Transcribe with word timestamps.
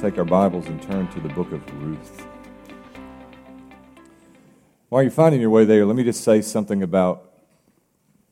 take 0.00 0.16
our 0.16 0.24
Bibles 0.24 0.66
and 0.66 0.80
turn 0.82 1.08
to 1.08 1.20
the 1.20 1.28
book 1.28 1.52
of 1.52 1.82
Ruth. 1.82 2.26
While 4.88 5.02
you're 5.02 5.10
finding 5.10 5.42
your 5.42 5.50
way 5.50 5.66
there, 5.66 5.84
let 5.84 5.94
me 5.94 6.04
just 6.04 6.24
say 6.24 6.40
something 6.40 6.82
about 6.82 7.30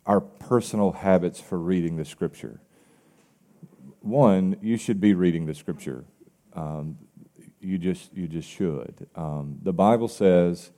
our 0.07 0.23
personal 0.23 0.93
habits 0.93 1.41
for 1.43 1.59
reading 1.59 1.97
the 1.97 2.07
Scripture. 2.07 2.63
One, 4.01 4.57
you 4.63 4.79
should 4.79 4.99
be 4.99 5.13
reading 5.13 5.45
the 5.45 5.55
Scripture. 5.55 6.07
Um, 6.55 6.97
you 7.61 7.77
just 7.77 8.15
you 8.15 8.29
just 8.29 8.49
should. 8.49 9.07
Um, 9.15 9.59
the 9.63 9.75
Bible 9.75 10.09
says 10.09 10.71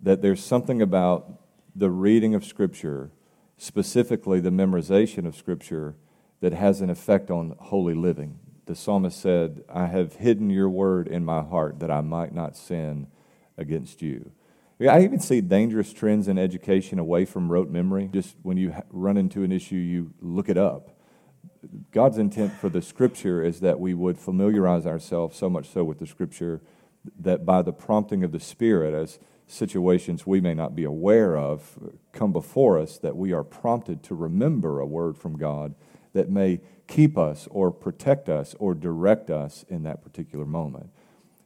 that 0.00 0.22
there's 0.22 0.44
something 0.44 0.80
about 0.80 1.32
the 1.74 1.90
reading 1.90 2.36
of 2.36 2.44
Scripture, 2.44 3.10
specifically 3.56 4.38
the 4.38 4.50
memorization 4.50 5.26
of 5.26 5.34
Scripture, 5.34 5.96
that 6.38 6.52
has 6.52 6.80
an 6.80 6.90
effect 6.90 7.28
on 7.28 7.56
holy 7.58 7.94
living. 7.94 8.38
The 8.66 8.74
psalmist 8.74 9.20
said, 9.20 9.64
"I 9.68 9.86
have 9.86 10.16
hidden 10.16 10.50
your 10.50 10.70
word 10.70 11.08
in 11.08 11.24
my 11.24 11.42
heart 11.42 11.80
that 11.80 11.90
I 11.90 12.00
might 12.00 12.34
not 12.34 12.56
sin 12.56 13.08
against 13.58 14.02
you." 14.02 14.30
I 14.80 15.04
even 15.04 15.20
see 15.20 15.40
dangerous 15.40 15.92
trends 15.92 16.26
in 16.26 16.38
education 16.38 16.98
away 16.98 17.24
from 17.24 17.52
rote 17.52 17.70
memory. 17.70 18.08
Just 18.12 18.36
when 18.42 18.56
you 18.56 18.72
run 18.90 19.16
into 19.16 19.44
an 19.44 19.52
issue, 19.52 19.76
you 19.76 20.12
look 20.20 20.48
it 20.48 20.58
up. 20.58 20.90
God's 21.92 22.18
intent 22.18 22.52
for 22.52 22.68
the 22.68 22.82
scripture 22.82 23.44
is 23.44 23.60
that 23.60 23.78
we 23.78 23.94
would 23.94 24.18
familiarize 24.18 24.84
ourselves 24.84 25.36
so 25.36 25.48
much 25.48 25.68
so 25.68 25.84
with 25.84 25.98
the 25.98 26.06
scripture 26.06 26.60
that 27.18 27.44
by 27.44 27.62
the 27.62 27.72
prompting 27.72 28.24
of 28.24 28.32
the 28.32 28.40
Spirit, 28.40 28.94
as 28.94 29.20
situations 29.46 30.26
we 30.26 30.40
may 30.40 30.54
not 30.54 30.74
be 30.74 30.84
aware 30.84 31.36
of 31.36 31.78
come 32.12 32.32
before 32.32 32.78
us, 32.78 32.98
that 32.98 33.16
we 33.16 33.32
are 33.32 33.44
prompted 33.44 34.02
to 34.04 34.14
remember 34.14 34.80
a 34.80 34.86
word 34.86 35.16
from 35.16 35.36
God 35.36 35.74
that 36.12 36.30
may 36.30 36.60
keep 36.86 37.16
us 37.16 37.48
or 37.50 37.70
protect 37.70 38.28
us 38.28 38.54
or 38.58 38.74
direct 38.74 39.30
us 39.30 39.64
in 39.68 39.82
that 39.84 40.02
particular 40.02 40.44
moment. 40.44 40.90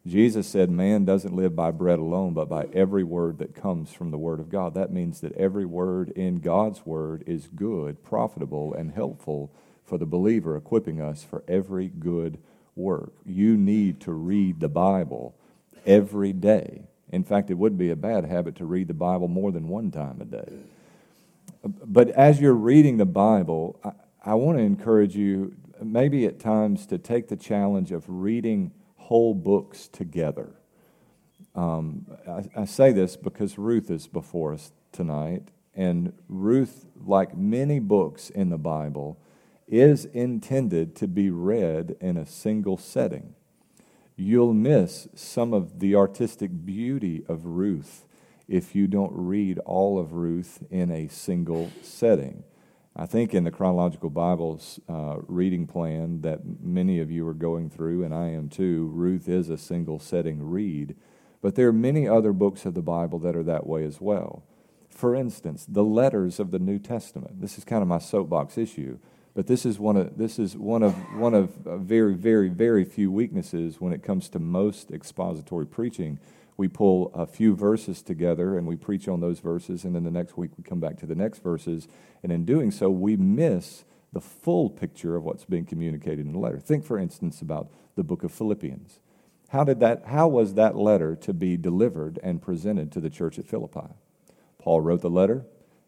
Jesus 0.07 0.47
said, 0.47 0.71
Man 0.71 1.05
doesn't 1.05 1.35
live 1.35 1.57
by 1.57 1.73
bread 1.73 1.99
alone, 1.99 2.33
but 2.33 2.49
by 2.49 2.69
every 2.73 3.03
word 3.03 3.39
that 3.39 3.55
comes 3.55 3.93
from 3.93 4.11
the 4.11 4.19
Word 4.19 4.39
of 4.39 4.49
God. 4.49 4.75
That 4.75 4.93
means 4.93 5.21
that 5.21 5.33
every 5.33 5.65
word 5.65 6.11
in 6.11 6.37
God's 6.37 6.87
Word 6.87 7.25
is 7.27 7.49
good, 7.49 8.05
profitable, 8.05 8.73
and 8.73 8.93
helpful 8.93 9.51
for 9.85 9.99
the 9.99 10.07
believer, 10.07 10.57
equipping 10.57 11.01
us 11.01 11.25
for 11.25 11.43
every 11.49 11.89
good 11.89 12.39
work. 12.77 13.12
You 13.25 13.57
need 13.57 14.01
to 14.03 14.12
read 14.12 14.61
the 14.61 14.69
Bible 14.69 15.35
every 15.85 16.33
day. 16.33 16.85
In 17.11 17.25
fact, 17.25 17.51
it 17.51 17.55
would 17.55 17.77
be 17.79 17.91
a 17.91 17.97
bad 17.97 18.25
habit 18.25 18.57
to 18.57 18.65
read 18.65 18.89
the 18.89 18.95
Bible 18.95 19.29
more 19.29 19.51
than 19.51 19.69
one 19.69 19.91
time 19.91 20.21
a 20.21 20.25
day. 20.25 20.53
But 21.65 22.11
as 22.11 22.41
you're 22.41 22.55
reading 22.55 22.97
the 22.97 23.07
Bible, 23.07 23.81
I, 24.27 24.35
want 24.35 24.59
to 24.59 24.65
encourage 24.65 25.15
you, 25.15 25.55
maybe 25.81 26.27
at 26.27 26.41
times, 26.41 26.87
to 26.87 26.99
take 26.99 27.29
the 27.29 27.37
challenge 27.37 27.93
of 27.93 28.05
reading 28.09 28.73
whole 28.97 29.35
books 29.35 29.87
together. 29.87 30.57
Um, 31.55 32.07
I, 32.29 32.63
I 32.63 32.65
say 32.65 32.91
this 32.93 33.17
because 33.17 33.57
Ruth 33.57 33.89
is 33.89 34.09
before 34.09 34.53
us 34.53 34.73
tonight, 34.91 35.53
and 35.75 36.13
Ruth, 36.29 36.87
like 37.05 37.37
many 37.37 37.79
books 37.79 38.29
in 38.31 38.51
the 38.51 38.59
Bible, 38.59 39.17
is 39.69 40.07
intended 40.07 40.97
to 40.97 41.07
be 41.07 41.31
read 41.31 41.97
in 42.01 42.17
a 42.17 42.27
single 42.27 42.77
setting. 42.77 43.35
You'll 44.17 44.55
miss 44.55 45.07
some 45.15 45.53
of 45.53 45.79
the 45.79 45.95
artistic 45.95 46.65
beauty 46.65 47.25
of 47.29 47.47
Ruth 47.47 48.07
if 48.49 48.75
you 48.75 48.87
don't 48.87 49.13
read 49.13 49.59
all 49.61 49.99
of 49.99 50.15
Ruth 50.15 50.65
in 50.71 50.91
a 50.91 51.09
single 51.09 51.71
setting. 51.83 52.45
I 52.99 53.05
think 53.05 53.35
in 53.35 53.45
the 53.45 53.51
chronological 53.51 54.09
Bible's 54.09 54.81
uh, 54.89 55.17
reading 55.27 55.67
plan 55.67 56.23
that 56.23 56.41
many 56.63 56.99
of 56.99 57.11
you 57.11 57.29
are 57.29 57.35
going 57.35 57.69
through, 57.69 58.03
and 58.03 58.15
I 58.15 58.29
am 58.29 58.49
too, 58.49 58.91
Ruth 58.95 59.29
is 59.29 59.51
a 59.51 59.59
single 59.59 59.99
setting 59.99 60.43
read. 60.43 60.97
But 61.43 61.56
there 61.56 61.69
are 61.69 61.75
many 61.75 62.09
other 62.09 62.33
books 62.33 62.65
of 62.65 62.73
the 62.73 62.81
Bible 62.81 63.19
that 63.19 63.37
are 63.37 63.43
that 63.43 63.67
way 63.67 63.85
as 63.85 64.01
well. 64.01 64.45
For 64.89 65.15
instance, 65.15 65.67
the 65.69 65.85
letters 65.85 66.41
of 66.41 66.51
the 66.53 66.59
New 66.59 66.79
Testament. 66.79 67.43
This 67.43 67.59
is 67.59 67.65
kind 67.65 67.83
of 67.83 67.89
my 67.89 67.99
soapbox 67.99 68.56
issue, 68.56 68.99
but 69.35 69.47
this 69.47 69.67
is 69.67 69.79
one 69.79 69.99
of 69.99 70.17
this 70.17 70.39
is 70.39 70.56
one 70.56 70.83
of 70.83 70.95
one 71.19 71.35
of 71.35 71.51
very 71.67 72.15
very 72.15 72.49
very 72.49 72.87
few 72.87 73.12
weaknesses 73.12 73.79
when 73.79 73.93
it 73.93 74.03
comes 74.03 74.31
to 74.31 74.39
most 74.39 74.91
expository 74.91 75.67
preaching 75.67 76.19
we 76.56 76.69
pull 76.69 77.11
a 77.15 77.27
few 77.27 77.55
verses 77.55 78.03
together 78.03 78.56
and 78.56 78.67
we 78.67 78.77
preach 78.77 79.09
on 79.09 79.21
those 79.21 79.41
verses, 79.41 79.84
and 79.84 79.94
then 79.94 80.05
the 80.05 80.11
next 80.11 80.37
week 80.37 80.53
we 80.56 80.65
come 80.65 80.81
back 80.81 80.97
to 80.99 81.06
the 81.06 81.15
next 81.15 81.43
verses. 81.43 81.87
And 82.22 82.33
in 82.33 82.44
doing 82.44 82.71
so, 82.71 82.91
we 82.91 83.17
miss 83.17 83.84
the 84.12 84.21
full 84.21 84.71
picture 84.71 85.17
of 85.17 85.25
what's 85.25 85.44
being 85.44 85.67
communicated 85.67 86.25
in 86.25 86.33
the 86.33 86.39
letter. 86.39 86.59
Think, 86.59 86.84
for 86.84 86.99
instance, 86.99 87.43
about 87.43 87.69
the 87.97 88.05
book 88.05 88.22
of 88.25 88.33
Philippians. 88.33 89.00
How, 89.50 89.65
did 89.65 89.81
that, 89.81 90.06
how 90.06 90.28
was 90.28 90.55
that 90.55 90.77
letter 90.77 91.15
to 91.17 91.34
be 91.34 91.56
delivered 91.56 92.19
and 92.22 92.43
presented 92.43 92.91
to 92.93 93.00
the 93.00 93.11
church 93.11 93.38
at 93.38 93.47
Philippi? 93.47 93.94
Paul 94.59 94.81
wrote 94.81 95.03
the 95.03 95.11
letter, 95.11 95.44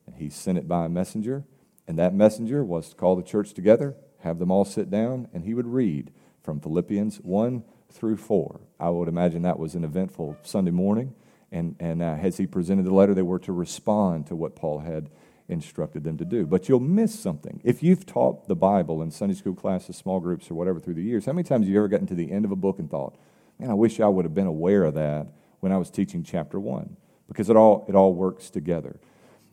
and 0.06 0.16
he 0.16 0.28
sent 0.28 0.58
it 0.58 0.68
by 0.68 0.84
a 0.84 0.88
messenger, 0.90 1.44
and 1.86 1.98
that 1.98 2.14
messenger 2.14 2.62
was 2.62 2.90
to 2.90 2.96
call 2.96 3.16
the 3.16 3.22
church 3.22 3.54
together, 3.54 3.96
have 4.20 4.38
them 4.38 4.50
all 4.50 4.64
sit 4.64 4.90
down, 4.90 5.28
and 5.32 5.44
he 5.44 5.54
would 5.54 5.66
read 5.66 6.12
from 6.42 6.60
Philippians 6.60 7.16
1 7.18 7.64
through 7.90 8.16
4. 8.16 8.60
I 8.78 8.90
would 8.90 9.08
imagine 9.08 9.42
that 9.42 9.58
was 9.58 9.74
an 9.74 9.84
eventful 9.84 10.36
Sunday 10.42 10.70
morning. 10.70 11.14
And, 11.50 11.76
and 11.80 12.02
uh, 12.02 12.16
as 12.20 12.36
he 12.36 12.46
presented 12.46 12.84
the 12.84 12.94
letter, 12.94 13.14
they 13.14 13.22
were 13.22 13.38
to 13.40 13.52
respond 13.52 14.26
to 14.26 14.36
what 14.36 14.54
Paul 14.54 14.80
had 14.80 15.08
instructed 15.48 16.04
them 16.04 16.18
to 16.18 16.24
do. 16.24 16.46
But 16.46 16.68
you'll 16.68 16.80
miss 16.80 17.18
something. 17.18 17.60
If 17.64 17.82
you've 17.82 18.04
taught 18.04 18.48
the 18.48 18.54
Bible 18.54 19.00
in 19.02 19.10
Sunday 19.10 19.34
school 19.34 19.54
classes, 19.54 19.96
small 19.96 20.20
groups, 20.20 20.50
or 20.50 20.54
whatever 20.54 20.78
through 20.78 20.94
the 20.94 21.02
years, 21.02 21.24
how 21.24 21.32
many 21.32 21.44
times 21.44 21.64
have 21.64 21.72
you 21.72 21.78
ever 21.78 21.88
gotten 21.88 22.06
to 22.08 22.14
the 22.14 22.30
end 22.30 22.44
of 22.44 22.52
a 22.52 22.56
book 22.56 22.78
and 22.78 22.90
thought, 22.90 23.16
man, 23.58 23.70
I 23.70 23.74
wish 23.74 23.98
I 23.98 24.08
would 24.08 24.26
have 24.26 24.34
been 24.34 24.46
aware 24.46 24.84
of 24.84 24.94
that 24.94 25.28
when 25.60 25.72
I 25.72 25.78
was 25.78 25.90
teaching 25.90 26.22
chapter 26.22 26.60
1? 26.60 26.96
Because 27.26 27.48
it 27.48 27.56
all, 27.56 27.86
it 27.88 27.94
all 27.94 28.12
works 28.12 28.50
together. 28.50 29.00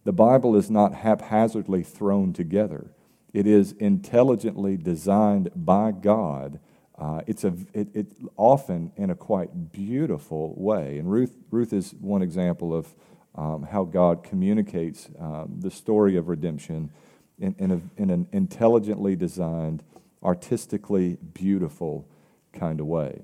The 0.04 0.14
Bible 0.14 0.56
is 0.56 0.70
not 0.70 0.94
haphazardly 0.94 1.84
thrown 1.84 2.34
together, 2.34 2.92
it 3.34 3.48
is 3.48 3.74
intelligently 3.74 4.78
designed 4.78 5.50
by 5.56 5.92
God 5.92 6.60
uh, 6.98 7.22
it's 7.28 7.44
a, 7.44 7.54
it, 7.74 7.90
it, 7.94 8.08
often 8.38 8.92
in 8.96 9.10
a 9.10 9.16
quite 9.16 9.72
beautiful 9.72 10.54
way. 10.58 10.98
And 10.98 11.12
Ruth, 11.12 11.36
Ruth 11.52 11.74
is 11.74 11.94
one 12.00 12.22
example 12.22 12.74
of 12.74 12.94
um, 13.36 13.64
how 13.64 13.84
God 13.84 14.24
communicates 14.24 15.10
um, 15.20 15.58
the 15.60 15.72
story 15.72 16.16
of 16.16 16.30
redemption 16.30 16.90
in, 17.38 17.54
in, 17.60 17.72
a, 17.72 17.82
in 18.02 18.10
an 18.10 18.28
intelligently 18.32 19.16
designed, 19.18 19.84
artistically 20.24 21.18
beautiful 21.34 22.08
kind 22.54 22.80
of 22.80 22.86
way. 22.86 23.24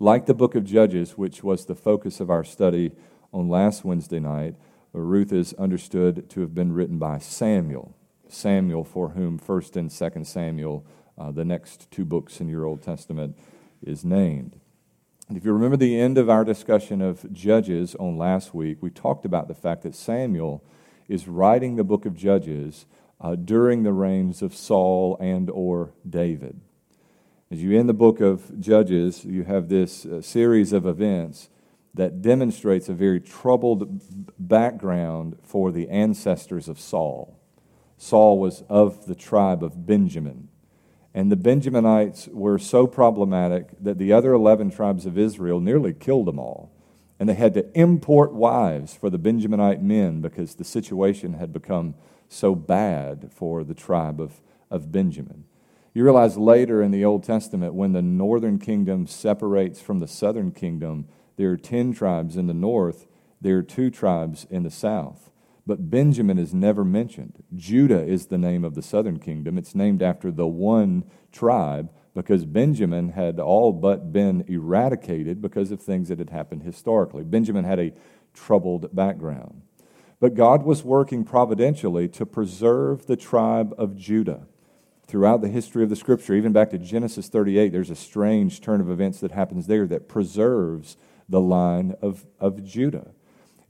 Like 0.00 0.24
the 0.24 0.34
book 0.34 0.54
of 0.54 0.64
Judges, 0.64 1.18
which 1.18 1.44
was 1.44 1.66
the 1.66 1.74
focus 1.74 2.18
of 2.20 2.30
our 2.30 2.44
study 2.44 2.92
on 3.32 3.48
last 3.48 3.84
Wednesday 3.84 4.20
night, 4.20 4.54
Ruth 4.92 5.32
is 5.32 5.52
understood 5.54 6.30
to 6.30 6.40
have 6.40 6.54
been 6.54 6.72
written 6.72 6.98
by 6.98 7.18
Samuel. 7.18 7.94
Samuel, 8.28 8.84
for 8.84 9.10
whom 9.10 9.38
1st 9.38 9.76
and 9.76 9.90
2nd 9.90 10.26
Samuel 10.26 10.86
uh, 11.18 11.30
the 11.30 11.44
next 11.44 11.90
two 11.90 12.04
books 12.04 12.40
in 12.40 12.48
your 12.48 12.64
Old 12.64 12.82
Testament 12.82 13.36
is 13.82 14.04
named. 14.04 14.58
And 15.28 15.36
if 15.36 15.44
you 15.44 15.52
remember 15.52 15.76
the 15.76 15.98
end 15.98 16.18
of 16.18 16.30
our 16.30 16.44
discussion 16.44 17.02
of 17.02 17.32
Judges 17.32 17.94
on 17.96 18.16
last 18.16 18.54
week, 18.54 18.78
we 18.80 18.90
talked 18.90 19.24
about 19.24 19.48
the 19.48 19.54
fact 19.54 19.82
that 19.82 19.94
Samuel 19.94 20.62
is 21.08 21.26
writing 21.26 21.76
the 21.76 21.84
book 21.84 22.06
of 22.06 22.16
Judges 22.16 22.86
uh, 23.20 23.34
during 23.34 23.82
the 23.82 23.92
reigns 23.92 24.42
of 24.42 24.54
Saul 24.54 25.16
and 25.20 25.50
or 25.50 25.92
David. 26.08 26.60
As 27.50 27.62
you 27.62 27.78
end 27.78 27.88
the 27.88 27.94
book 27.94 28.20
of 28.20 28.60
Judges, 28.60 29.24
you 29.24 29.44
have 29.44 29.68
this 29.68 30.04
uh, 30.04 30.20
series 30.20 30.72
of 30.72 30.86
events 30.86 31.48
that 31.94 32.20
demonstrates 32.20 32.88
a 32.88 32.92
very 32.92 33.20
troubled 33.20 34.02
background 34.38 35.36
for 35.42 35.72
the 35.72 35.88
ancestors 35.88 36.68
of 36.68 36.78
Saul. 36.78 37.40
Saul 37.96 38.38
was 38.38 38.62
of 38.68 39.06
the 39.06 39.14
tribe 39.14 39.64
of 39.64 39.86
Benjamin. 39.86 40.48
And 41.16 41.32
the 41.32 41.36
Benjaminites 41.36 42.28
were 42.28 42.58
so 42.58 42.86
problematic 42.86 43.70
that 43.82 43.96
the 43.96 44.12
other 44.12 44.34
11 44.34 44.70
tribes 44.70 45.06
of 45.06 45.16
Israel 45.16 45.60
nearly 45.60 45.94
killed 45.94 46.26
them 46.26 46.38
all. 46.38 46.70
And 47.18 47.26
they 47.26 47.34
had 47.34 47.54
to 47.54 47.66
import 47.72 48.34
wives 48.34 48.94
for 48.94 49.08
the 49.08 49.18
Benjaminite 49.18 49.80
men 49.80 50.20
because 50.20 50.54
the 50.54 50.64
situation 50.64 51.32
had 51.32 51.54
become 51.54 51.94
so 52.28 52.54
bad 52.54 53.30
for 53.32 53.64
the 53.64 53.72
tribe 53.72 54.20
of, 54.20 54.42
of 54.70 54.92
Benjamin. 54.92 55.44
You 55.94 56.04
realize 56.04 56.36
later 56.36 56.82
in 56.82 56.90
the 56.90 57.06
Old 57.06 57.24
Testament, 57.24 57.72
when 57.72 57.94
the 57.94 58.02
northern 58.02 58.58
kingdom 58.58 59.06
separates 59.06 59.80
from 59.80 60.00
the 60.00 60.06
southern 60.06 60.50
kingdom, 60.50 61.08
there 61.36 61.50
are 61.50 61.56
10 61.56 61.94
tribes 61.94 62.36
in 62.36 62.46
the 62.46 62.52
north, 62.52 63.06
there 63.40 63.56
are 63.56 63.62
two 63.62 63.88
tribes 63.88 64.46
in 64.50 64.64
the 64.64 64.70
south. 64.70 65.30
But 65.66 65.90
Benjamin 65.90 66.38
is 66.38 66.54
never 66.54 66.84
mentioned. 66.84 67.42
Judah 67.54 68.04
is 68.04 68.26
the 68.26 68.38
name 68.38 68.64
of 68.64 68.74
the 68.74 68.82
southern 68.82 69.18
kingdom. 69.18 69.58
It's 69.58 69.74
named 69.74 70.02
after 70.02 70.30
the 70.30 70.46
one 70.46 71.04
tribe 71.32 71.90
because 72.14 72.44
Benjamin 72.44 73.10
had 73.10 73.40
all 73.40 73.72
but 73.72 74.12
been 74.12 74.44
eradicated 74.46 75.42
because 75.42 75.70
of 75.70 75.82
things 75.82 76.08
that 76.08 76.18
had 76.18 76.30
happened 76.30 76.62
historically. 76.62 77.24
Benjamin 77.24 77.64
had 77.64 77.80
a 77.80 77.92
troubled 78.32 78.94
background. 78.94 79.62
But 80.20 80.34
God 80.34 80.62
was 80.62 80.84
working 80.84 81.24
providentially 81.24 82.08
to 82.10 82.24
preserve 82.24 83.06
the 83.06 83.16
tribe 83.16 83.74
of 83.76 83.96
Judah 83.96 84.46
throughout 85.06 85.40
the 85.40 85.48
history 85.48 85.84
of 85.84 85.90
the 85.90 85.96
scripture, 85.96 86.34
even 86.34 86.52
back 86.52 86.70
to 86.70 86.78
Genesis 86.78 87.28
38, 87.28 87.70
there's 87.70 87.90
a 87.90 87.96
strange 87.96 88.60
turn 88.60 88.80
of 88.80 88.90
events 88.90 89.20
that 89.20 89.32
happens 89.32 89.66
there 89.66 89.86
that 89.86 90.08
preserves 90.08 90.96
the 91.28 91.40
line 91.40 91.94
of, 92.02 92.26
of 92.40 92.64
Judah. 92.64 93.12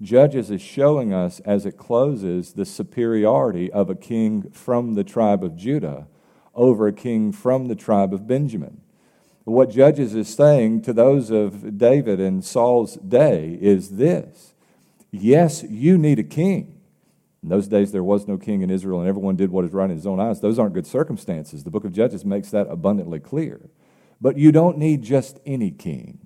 Judges 0.02 0.50
is 0.50 0.60
showing 0.60 1.12
us 1.12 1.40
as 1.40 1.64
it 1.64 1.78
closes 1.78 2.52
the 2.52 2.66
superiority 2.66 3.72
of 3.72 3.88
a 3.88 3.94
king 3.94 4.50
from 4.50 4.94
the 4.94 5.04
tribe 5.04 5.42
of 5.42 5.56
Judah 5.56 6.06
over 6.54 6.86
a 6.86 6.92
king 6.92 7.32
from 7.32 7.68
the 7.68 7.74
tribe 7.74 8.12
of 8.12 8.26
Benjamin. 8.26 8.80
What 9.44 9.70
Judges 9.70 10.14
is 10.14 10.28
saying 10.28 10.82
to 10.82 10.92
those 10.92 11.30
of 11.30 11.78
David 11.78 12.18
and 12.20 12.44
Saul's 12.44 12.96
day 12.96 13.58
is 13.60 13.96
this 13.96 14.54
Yes, 15.12 15.62
you 15.62 15.96
need 15.96 16.18
a 16.18 16.24
king. 16.24 16.80
In 17.42 17.50
those 17.50 17.68
days, 17.68 17.92
there 17.92 18.02
was 18.02 18.26
no 18.26 18.38
king 18.38 18.62
in 18.62 18.70
Israel, 18.70 19.00
and 19.00 19.08
everyone 19.08 19.36
did 19.36 19.50
what 19.50 19.64
is 19.64 19.72
right 19.72 19.88
in 19.88 19.94
his 19.94 20.06
own 20.06 20.18
eyes. 20.18 20.40
Those 20.40 20.58
aren't 20.58 20.74
good 20.74 20.86
circumstances. 20.86 21.62
The 21.62 21.70
book 21.70 21.84
of 21.84 21.92
Judges 21.92 22.24
makes 22.24 22.50
that 22.50 22.66
abundantly 22.68 23.20
clear. 23.20 23.70
But 24.20 24.36
you 24.36 24.50
don't 24.50 24.78
need 24.78 25.02
just 25.02 25.38
any 25.46 25.70
king. 25.70 26.25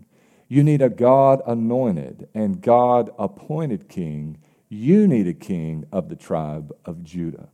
You 0.50 0.64
need 0.64 0.82
a 0.82 0.90
God 0.90 1.42
anointed 1.46 2.28
and 2.34 2.60
God 2.60 3.10
appointed 3.16 3.88
king. 3.88 4.38
You 4.68 5.06
need 5.06 5.28
a 5.28 5.32
king 5.32 5.86
of 5.92 6.08
the 6.08 6.16
tribe 6.16 6.72
of 6.84 7.04
Judah. 7.04 7.50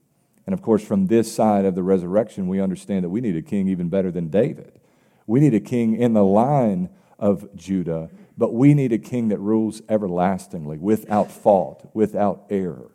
And 0.46 0.54
of 0.54 0.62
course, 0.62 0.82
from 0.82 1.08
this 1.08 1.30
side 1.30 1.66
of 1.66 1.74
the 1.74 1.82
resurrection, 1.82 2.48
we 2.48 2.58
understand 2.58 3.04
that 3.04 3.10
we 3.10 3.20
need 3.20 3.36
a 3.36 3.42
king 3.42 3.68
even 3.68 3.90
better 3.90 4.10
than 4.10 4.30
David. 4.30 4.80
We 5.26 5.40
need 5.40 5.52
a 5.52 5.60
king 5.60 5.94
in 5.94 6.14
the 6.14 6.24
line 6.24 6.88
of 7.18 7.54
Judah, 7.54 8.08
but 8.38 8.54
we 8.54 8.72
need 8.72 8.94
a 8.94 8.98
king 8.98 9.28
that 9.28 9.40
rules 9.40 9.82
everlastingly, 9.90 10.78
without 10.78 11.30
fault, 11.30 11.90
without 11.92 12.44
error, 12.48 12.90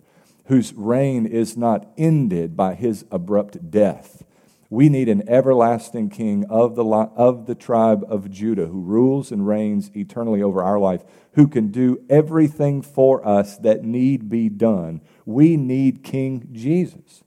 whose 0.45 0.73
reign 0.73 1.27
is 1.27 1.55
not 1.55 1.87
ended 1.95 2.57
by 2.57 2.73
his 2.73 3.05
abrupt 3.11 3.69
death. 3.69 4.23
We 4.71 4.87
need 4.87 5.09
an 5.09 5.27
everlasting 5.27 6.11
king 6.11 6.45
of 6.49 6.75
the, 6.75 6.85
of 6.85 7.45
the 7.45 7.55
tribe 7.55 8.05
of 8.07 8.31
Judah 8.31 8.67
who 8.67 8.79
rules 8.79 9.29
and 9.29 9.45
reigns 9.45 9.91
eternally 9.93 10.41
over 10.41 10.63
our 10.63 10.79
life, 10.79 11.03
who 11.33 11.49
can 11.49 11.71
do 11.71 12.01
everything 12.09 12.81
for 12.81 13.27
us 13.27 13.57
that 13.57 13.83
need 13.83 14.29
be 14.29 14.47
done. 14.47 15.01
We 15.25 15.57
need 15.57 16.03
King 16.03 16.47
Jesus. 16.53 17.21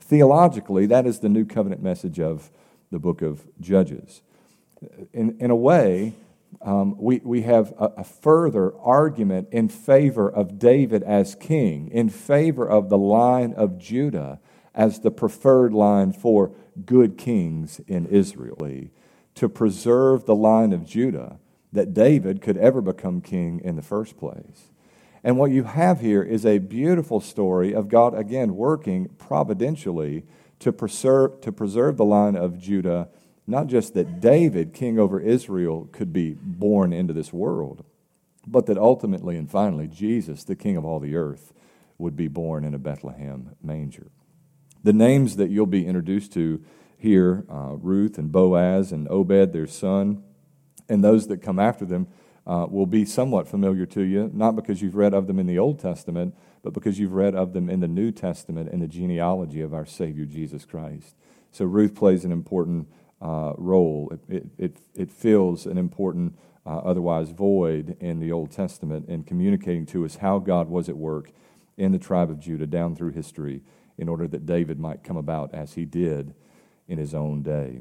Theologically, 0.00 0.86
that 0.86 1.06
is 1.06 1.20
the 1.20 1.28
new 1.28 1.44
covenant 1.44 1.82
message 1.82 2.18
of 2.18 2.50
the 2.90 2.98
book 2.98 3.20
of 3.20 3.46
Judges. 3.60 4.22
In, 5.12 5.36
in 5.38 5.50
a 5.50 5.56
way, 5.56 6.14
um, 6.62 6.96
we, 6.96 7.20
we 7.22 7.42
have 7.42 7.74
a, 7.78 7.92
a 7.98 8.04
further 8.04 8.74
argument 8.78 9.48
in 9.52 9.68
favor 9.68 10.30
of 10.30 10.58
David 10.58 11.02
as 11.02 11.34
king, 11.34 11.90
in 11.90 12.08
favor 12.08 12.66
of 12.66 12.88
the 12.88 12.96
line 12.96 13.52
of 13.52 13.76
Judah 13.76 14.40
as 14.74 15.00
the 15.00 15.10
preferred 15.10 15.74
line 15.74 16.12
for 16.12 16.52
good 16.84 17.16
kings 17.16 17.80
in 17.86 18.06
Israel, 18.06 18.58
eh, 18.64 18.88
to 19.34 19.48
preserve 19.48 20.24
the 20.24 20.34
line 20.34 20.72
of 20.72 20.86
Judah 20.86 21.38
that 21.72 21.94
David 21.94 22.40
could 22.40 22.56
ever 22.56 22.80
become 22.80 23.20
king 23.20 23.60
in 23.62 23.76
the 23.76 23.82
first 23.82 24.16
place. 24.16 24.70
And 25.22 25.38
what 25.38 25.50
you 25.50 25.64
have 25.64 26.00
here 26.00 26.22
is 26.22 26.46
a 26.46 26.58
beautiful 26.58 27.20
story 27.20 27.74
of 27.74 27.88
God, 27.88 28.14
again, 28.14 28.54
working 28.54 29.08
providentially 29.18 30.24
to 30.60 30.72
preserve, 30.72 31.40
to 31.40 31.52
preserve 31.52 31.96
the 31.96 32.04
line 32.04 32.36
of 32.36 32.58
Judah, 32.58 33.08
not 33.46 33.66
just 33.66 33.94
that 33.94 34.20
David, 34.20 34.72
king 34.72 34.98
over 34.98 35.20
Israel, 35.20 35.88
could 35.92 36.12
be 36.12 36.36
born 36.40 36.92
into 36.92 37.12
this 37.12 37.32
world, 37.32 37.84
but 38.46 38.66
that 38.66 38.78
ultimately 38.78 39.36
and 39.36 39.50
finally 39.50 39.88
Jesus, 39.88 40.44
the 40.44 40.56
king 40.56 40.76
of 40.76 40.84
all 40.84 41.00
the 41.00 41.16
earth, 41.16 41.52
would 41.98 42.16
be 42.16 42.28
born 42.28 42.64
in 42.64 42.74
a 42.74 42.78
Bethlehem 42.78 43.56
manger. 43.62 44.10
The 44.86 44.92
names 44.92 45.34
that 45.34 45.50
you'll 45.50 45.66
be 45.66 45.84
introduced 45.84 46.32
to 46.34 46.62
here 46.96 47.44
uh, 47.50 47.74
Ruth 47.74 48.18
and 48.18 48.30
Boaz 48.30 48.92
and 48.92 49.08
Obed, 49.08 49.52
their 49.52 49.66
son, 49.66 50.22
and 50.88 51.02
those 51.02 51.26
that 51.26 51.42
come 51.42 51.58
after 51.58 51.84
them 51.84 52.06
uh, 52.46 52.68
will 52.70 52.86
be 52.86 53.04
somewhat 53.04 53.48
familiar 53.48 53.84
to 53.86 54.02
you, 54.02 54.30
not 54.32 54.54
because 54.54 54.80
you've 54.80 54.94
read 54.94 55.12
of 55.12 55.26
them 55.26 55.40
in 55.40 55.48
the 55.48 55.58
Old 55.58 55.80
Testament, 55.80 56.36
but 56.62 56.72
because 56.72 57.00
you've 57.00 57.14
read 57.14 57.34
of 57.34 57.52
them 57.52 57.68
in 57.68 57.80
the 57.80 57.88
New 57.88 58.12
Testament 58.12 58.68
in 58.68 58.78
the 58.78 58.86
genealogy 58.86 59.60
of 59.60 59.74
our 59.74 59.86
Savior 59.86 60.24
Jesus 60.24 60.64
Christ. 60.64 61.16
So 61.50 61.64
Ruth 61.64 61.96
plays 61.96 62.24
an 62.24 62.30
important 62.30 62.86
uh, 63.20 63.54
role. 63.58 64.12
It, 64.12 64.36
it, 64.36 64.46
it, 64.56 64.76
it, 64.94 65.10
fills 65.10 65.66
an 65.66 65.78
important, 65.78 66.38
uh, 66.64 66.78
otherwise 66.78 67.30
void 67.30 67.96
in 67.98 68.20
the 68.20 68.30
Old 68.30 68.52
Testament 68.52 69.08
in 69.08 69.24
communicating 69.24 69.84
to 69.86 70.04
us 70.04 70.18
how 70.18 70.38
God 70.38 70.68
was 70.68 70.88
at 70.88 70.96
work 70.96 71.32
in 71.76 71.90
the 71.90 71.98
tribe 71.98 72.30
of 72.30 72.38
Judah 72.38 72.68
down 72.68 72.94
through 72.94 73.10
history 73.10 73.62
in 73.98 74.08
order 74.08 74.28
that 74.28 74.46
David 74.46 74.78
might 74.78 75.02
come 75.02 75.16
about 75.16 75.54
as 75.54 75.74
he 75.74 75.84
did 75.84 76.34
in 76.88 76.98
his 76.98 77.14
own 77.14 77.42
day. 77.42 77.80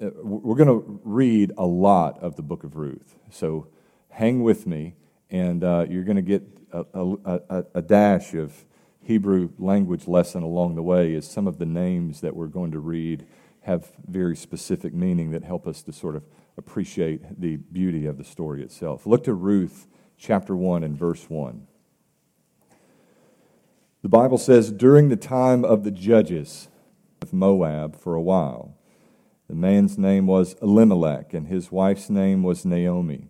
Uh, 0.00 0.10
we're 0.22 0.56
going 0.56 0.68
to 0.68 1.00
read 1.04 1.52
a 1.58 1.66
lot 1.66 2.18
of 2.22 2.36
the 2.36 2.42
book 2.42 2.64
of 2.64 2.76
Ruth. 2.76 3.16
So 3.30 3.68
hang 4.08 4.42
with 4.42 4.66
me, 4.66 4.94
and 5.30 5.62
uh, 5.62 5.86
you're 5.88 6.04
going 6.04 6.16
to 6.16 6.22
get 6.22 6.42
a, 6.72 7.16
a, 7.24 7.64
a, 7.74 7.82
dash 7.82 8.34
of 8.34 8.64
Hebrew 9.02 9.50
language 9.58 10.06
lesson 10.06 10.42
along 10.42 10.76
the 10.76 10.82
way 10.82 11.14
as 11.14 11.28
some 11.28 11.46
of 11.46 11.58
the 11.58 11.66
names 11.66 12.20
that 12.20 12.36
we're 12.36 12.46
going 12.46 12.70
to 12.72 12.78
read 12.78 13.26
have 13.62 13.88
very 14.06 14.36
specific 14.36 14.94
meaning 14.94 15.32
that 15.32 15.42
help 15.42 15.66
us 15.66 15.82
to 15.82 15.92
sort 15.92 16.16
of 16.16 16.24
appreciate 16.56 17.40
the 17.40 17.56
beauty 17.56 18.06
of 18.06 18.18
the 18.18 18.24
story 18.24 18.62
itself. 18.62 19.06
Look 19.06 19.24
to 19.24 19.34
Ruth 19.34 19.86
chapter 20.16 20.54
1 20.54 20.84
and 20.84 20.96
verse 20.96 21.28
1. 21.28 21.66
The 24.02 24.08
Bible 24.08 24.38
says, 24.38 24.72
During 24.72 25.08
the 25.08 25.16
time 25.16 25.62
of 25.64 25.84
the 25.84 25.90
judges 25.90 26.68
of 27.20 27.34
Moab 27.34 27.96
for 27.96 28.14
a 28.14 28.22
while, 28.22 28.74
the 29.46 29.54
man's 29.54 29.98
name 29.98 30.26
was 30.26 30.56
Elimelech, 30.62 31.34
and 31.34 31.48
his 31.48 31.70
wife's 31.70 32.08
name 32.08 32.42
was 32.42 32.64
Naomi. 32.64 33.28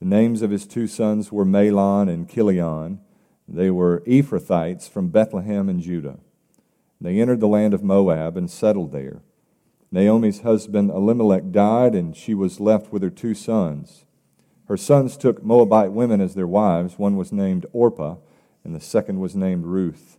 The 0.00 0.06
names 0.06 0.42
of 0.42 0.50
his 0.50 0.66
two 0.66 0.88
sons 0.88 1.30
were 1.30 1.44
Mahlon 1.44 2.08
and 2.08 2.28
Chilion. 2.28 3.00
They 3.46 3.70
were 3.70 4.02
Ephrathites 4.06 4.88
from 4.88 5.10
Bethlehem 5.10 5.68
in 5.68 5.80
Judah. 5.80 6.18
They 7.00 7.20
entered 7.20 7.40
the 7.40 7.46
land 7.46 7.72
of 7.72 7.84
Moab 7.84 8.36
and 8.36 8.50
settled 8.50 8.90
there. 8.90 9.22
Naomi's 9.92 10.40
husband 10.40 10.90
Elimelech 10.90 11.52
died, 11.52 11.94
and 11.94 12.16
she 12.16 12.34
was 12.34 12.58
left 12.58 12.92
with 12.92 13.02
her 13.02 13.10
two 13.10 13.34
sons. 13.34 14.06
Her 14.66 14.76
sons 14.76 15.16
took 15.16 15.44
Moabite 15.44 15.92
women 15.92 16.20
as 16.20 16.34
their 16.34 16.48
wives. 16.48 16.98
One 16.98 17.16
was 17.16 17.30
named 17.30 17.66
Orpah, 17.72 18.16
and 18.64 18.74
the 18.74 18.80
second 18.80 19.20
was 19.20 19.36
named 19.36 19.66
Ruth. 19.66 20.18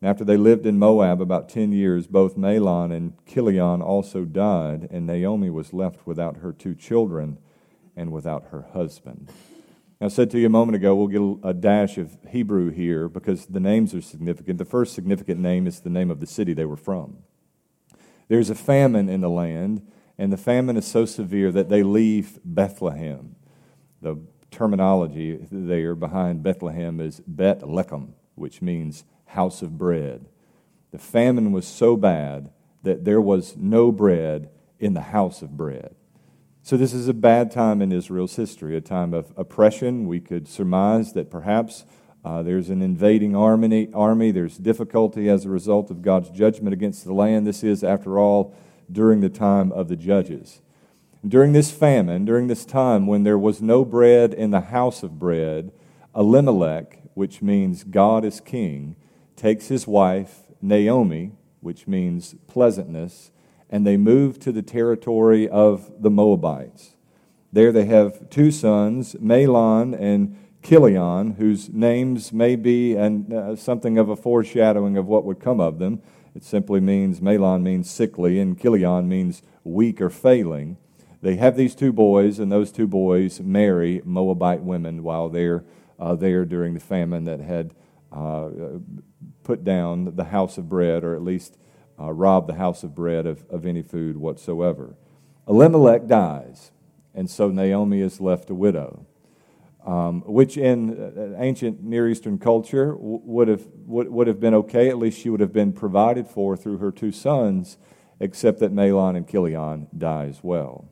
And 0.00 0.08
after 0.08 0.24
they 0.24 0.36
lived 0.36 0.66
in 0.66 0.78
Moab 0.78 1.20
about 1.20 1.48
ten 1.48 1.72
years, 1.72 2.06
both 2.06 2.36
Mahlon 2.36 2.94
and 2.94 3.14
Chilion 3.26 3.82
also 3.82 4.24
died, 4.24 4.88
and 4.90 5.06
Naomi 5.06 5.50
was 5.50 5.72
left 5.72 6.06
without 6.06 6.38
her 6.38 6.52
two 6.52 6.74
children 6.74 7.38
and 7.96 8.12
without 8.12 8.48
her 8.50 8.66
husband. 8.72 9.30
I 9.98 10.08
said 10.08 10.30
to 10.32 10.38
you 10.38 10.46
a 10.46 10.50
moment 10.50 10.76
ago, 10.76 10.94
we'll 10.94 11.06
get 11.38 11.48
a 11.48 11.54
dash 11.54 11.96
of 11.96 12.18
Hebrew 12.28 12.70
here 12.70 13.08
because 13.08 13.46
the 13.46 13.60
names 13.60 13.94
are 13.94 14.02
significant. 14.02 14.58
The 14.58 14.66
first 14.66 14.92
significant 14.92 15.40
name 15.40 15.66
is 15.66 15.80
the 15.80 15.88
name 15.88 16.10
of 16.10 16.20
the 16.20 16.26
city 16.26 16.52
they 16.52 16.66
were 16.66 16.76
from. 16.76 17.18
There's 18.28 18.50
a 18.50 18.54
famine 18.54 19.08
in 19.08 19.22
the 19.22 19.30
land, 19.30 19.90
and 20.18 20.30
the 20.30 20.36
famine 20.36 20.76
is 20.76 20.86
so 20.86 21.06
severe 21.06 21.50
that 21.52 21.70
they 21.70 21.82
leave 21.82 22.38
Bethlehem. 22.44 23.36
The 24.02 24.18
terminology 24.56 25.38
there 25.52 25.94
behind 25.94 26.42
Bethlehem 26.42 26.98
is 26.98 27.20
Bet 27.26 27.60
Lechem, 27.60 28.12
which 28.34 28.62
means 28.62 29.04
house 29.26 29.60
of 29.60 29.76
bread. 29.76 30.26
The 30.92 30.98
famine 30.98 31.52
was 31.52 31.66
so 31.66 31.96
bad 31.96 32.50
that 32.82 33.04
there 33.04 33.20
was 33.20 33.54
no 33.56 33.92
bread 33.92 34.48
in 34.78 34.94
the 34.94 35.02
house 35.02 35.42
of 35.42 35.56
bread. 35.56 35.94
So, 36.62 36.76
this 36.76 36.94
is 36.94 37.06
a 37.06 37.14
bad 37.14 37.50
time 37.50 37.82
in 37.82 37.92
Israel's 37.92 38.36
history, 38.36 38.76
a 38.76 38.80
time 38.80 39.12
of 39.12 39.32
oppression. 39.36 40.08
We 40.08 40.20
could 40.20 40.48
surmise 40.48 41.12
that 41.12 41.30
perhaps 41.30 41.84
uh, 42.24 42.42
there's 42.42 42.70
an 42.70 42.80
invading 42.80 43.36
army, 43.36 43.88
army, 43.92 44.30
there's 44.30 44.56
difficulty 44.56 45.28
as 45.28 45.44
a 45.44 45.50
result 45.50 45.90
of 45.90 46.02
God's 46.02 46.30
judgment 46.30 46.72
against 46.72 47.04
the 47.04 47.12
land. 47.12 47.46
This 47.46 47.62
is, 47.62 47.84
after 47.84 48.18
all, 48.18 48.56
during 48.90 49.20
the 49.20 49.28
time 49.28 49.70
of 49.70 49.88
the 49.88 49.96
judges. 49.96 50.60
During 51.24 51.52
this 51.52 51.70
famine, 51.70 52.24
during 52.24 52.46
this 52.46 52.64
time 52.64 53.06
when 53.06 53.22
there 53.22 53.38
was 53.38 53.62
no 53.62 53.84
bread 53.84 54.34
in 54.34 54.50
the 54.50 54.60
house 54.60 55.02
of 55.02 55.18
bread, 55.18 55.72
Elimelech, 56.14 57.02
which 57.14 57.42
means 57.42 57.84
God 57.84 58.24
is 58.24 58.40
king, 58.40 58.96
takes 59.34 59.68
his 59.68 59.86
wife, 59.86 60.42
Naomi, 60.60 61.32
which 61.60 61.86
means 61.86 62.34
pleasantness, 62.46 63.30
and 63.68 63.86
they 63.86 63.96
move 63.96 64.38
to 64.40 64.52
the 64.52 64.62
territory 64.62 65.48
of 65.48 65.90
the 66.00 66.10
Moabites. 66.10 66.96
There 67.52 67.72
they 67.72 67.86
have 67.86 68.30
two 68.30 68.50
sons, 68.50 69.14
Mahlon 69.14 69.98
and 69.98 70.36
Chilion, 70.62 71.32
whose 71.32 71.70
names 71.70 72.32
may 72.32 72.56
be 72.56 72.94
an, 72.94 73.32
uh, 73.32 73.56
something 73.56 73.98
of 73.98 74.08
a 74.08 74.16
foreshadowing 74.16 74.96
of 74.96 75.06
what 75.06 75.24
would 75.24 75.40
come 75.40 75.60
of 75.60 75.78
them. 75.78 76.02
It 76.34 76.44
simply 76.44 76.80
means, 76.80 77.20
Mahlon 77.20 77.62
means 77.62 77.90
sickly, 77.90 78.38
and 78.38 78.60
Chilion 78.60 79.08
means 79.08 79.42
weak 79.64 80.00
or 80.00 80.10
failing. 80.10 80.76
They 81.26 81.34
have 81.34 81.56
these 81.56 81.74
two 81.74 81.92
boys, 81.92 82.38
and 82.38 82.52
those 82.52 82.70
two 82.70 82.86
boys 82.86 83.40
marry 83.40 84.00
Moabite 84.04 84.62
women 84.62 85.02
while 85.02 85.28
they're 85.28 85.64
uh, 85.98 86.14
there 86.14 86.44
during 86.44 86.72
the 86.72 86.78
famine 86.78 87.24
that 87.24 87.40
had 87.40 87.74
uh, 88.12 88.48
put 89.42 89.64
down 89.64 90.14
the 90.14 90.26
house 90.26 90.56
of 90.56 90.68
bread, 90.68 91.02
or 91.02 91.16
at 91.16 91.22
least 91.22 91.58
uh, 91.98 92.12
rob 92.12 92.46
the 92.46 92.54
house 92.54 92.84
of 92.84 92.94
bread 92.94 93.26
of, 93.26 93.44
of 93.50 93.66
any 93.66 93.82
food 93.82 94.16
whatsoever. 94.16 94.94
Elimelech 95.48 96.06
dies, 96.06 96.70
and 97.12 97.28
so 97.28 97.48
Naomi 97.48 98.02
is 98.02 98.20
left 98.20 98.48
a 98.48 98.54
widow, 98.54 99.04
um, 99.84 100.22
which 100.26 100.56
in 100.56 100.92
uh, 100.96 101.42
ancient 101.42 101.82
Near 101.82 102.08
Eastern 102.08 102.38
culture 102.38 102.94
would, 103.00 103.48
have, 103.48 103.66
would, 103.84 104.08
would 104.12 104.28
have 104.28 104.38
been 104.38 104.54
okay. 104.54 104.88
At 104.88 104.98
least 104.98 105.18
she 105.18 105.30
would 105.30 105.40
have 105.40 105.52
been 105.52 105.72
provided 105.72 106.28
for 106.28 106.56
through 106.56 106.78
her 106.78 106.92
two 106.92 107.10
sons, 107.10 107.78
except 108.20 108.60
that 108.60 108.72
Mahlon 108.72 109.16
and 109.16 109.28
Chilion 109.28 109.88
die 109.98 110.26
as 110.26 110.44
well. 110.44 110.88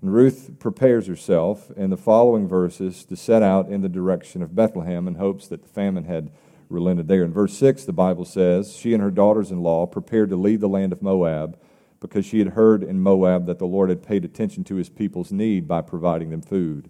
And 0.00 0.12
Ruth 0.12 0.58
prepares 0.60 1.06
herself 1.06 1.70
in 1.76 1.90
the 1.90 1.96
following 1.96 2.46
verses 2.46 3.04
to 3.06 3.16
set 3.16 3.42
out 3.42 3.68
in 3.68 3.80
the 3.80 3.88
direction 3.88 4.42
of 4.42 4.54
Bethlehem 4.54 5.08
in 5.08 5.16
hopes 5.16 5.48
that 5.48 5.62
the 5.62 5.68
famine 5.68 6.04
had 6.04 6.30
relented 6.68 7.08
there. 7.08 7.24
In 7.24 7.32
verse 7.32 7.56
6, 7.56 7.84
the 7.84 7.92
Bible 7.92 8.24
says, 8.24 8.76
She 8.76 8.94
and 8.94 9.02
her 9.02 9.10
daughters 9.10 9.50
in 9.50 9.60
law 9.60 9.86
prepared 9.86 10.30
to 10.30 10.36
leave 10.36 10.60
the 10.60 10.68
land 10.68 10.92
of 10.92 11.02
Moab 11.02 11.58
because 12.00 12.24
she 12.24 12.38
had 12.38 12.50
heard 12.50 12.84
in 12.84 13.00
Moab 13.00 13.46
that 13.46 13.58
the 13.58 13.66
Lord 13.66 13.88
had 13.88 14.02
paid 14.02 14.24
attention 14.24 14.62
to 14.64 14.76
his 14.76 14.88
people's 14.88 15.32
need 15.32 15.66
by 15.66 15.80
providing 15.80 16.30
them 16.30 16.42
food. 16.42 16.88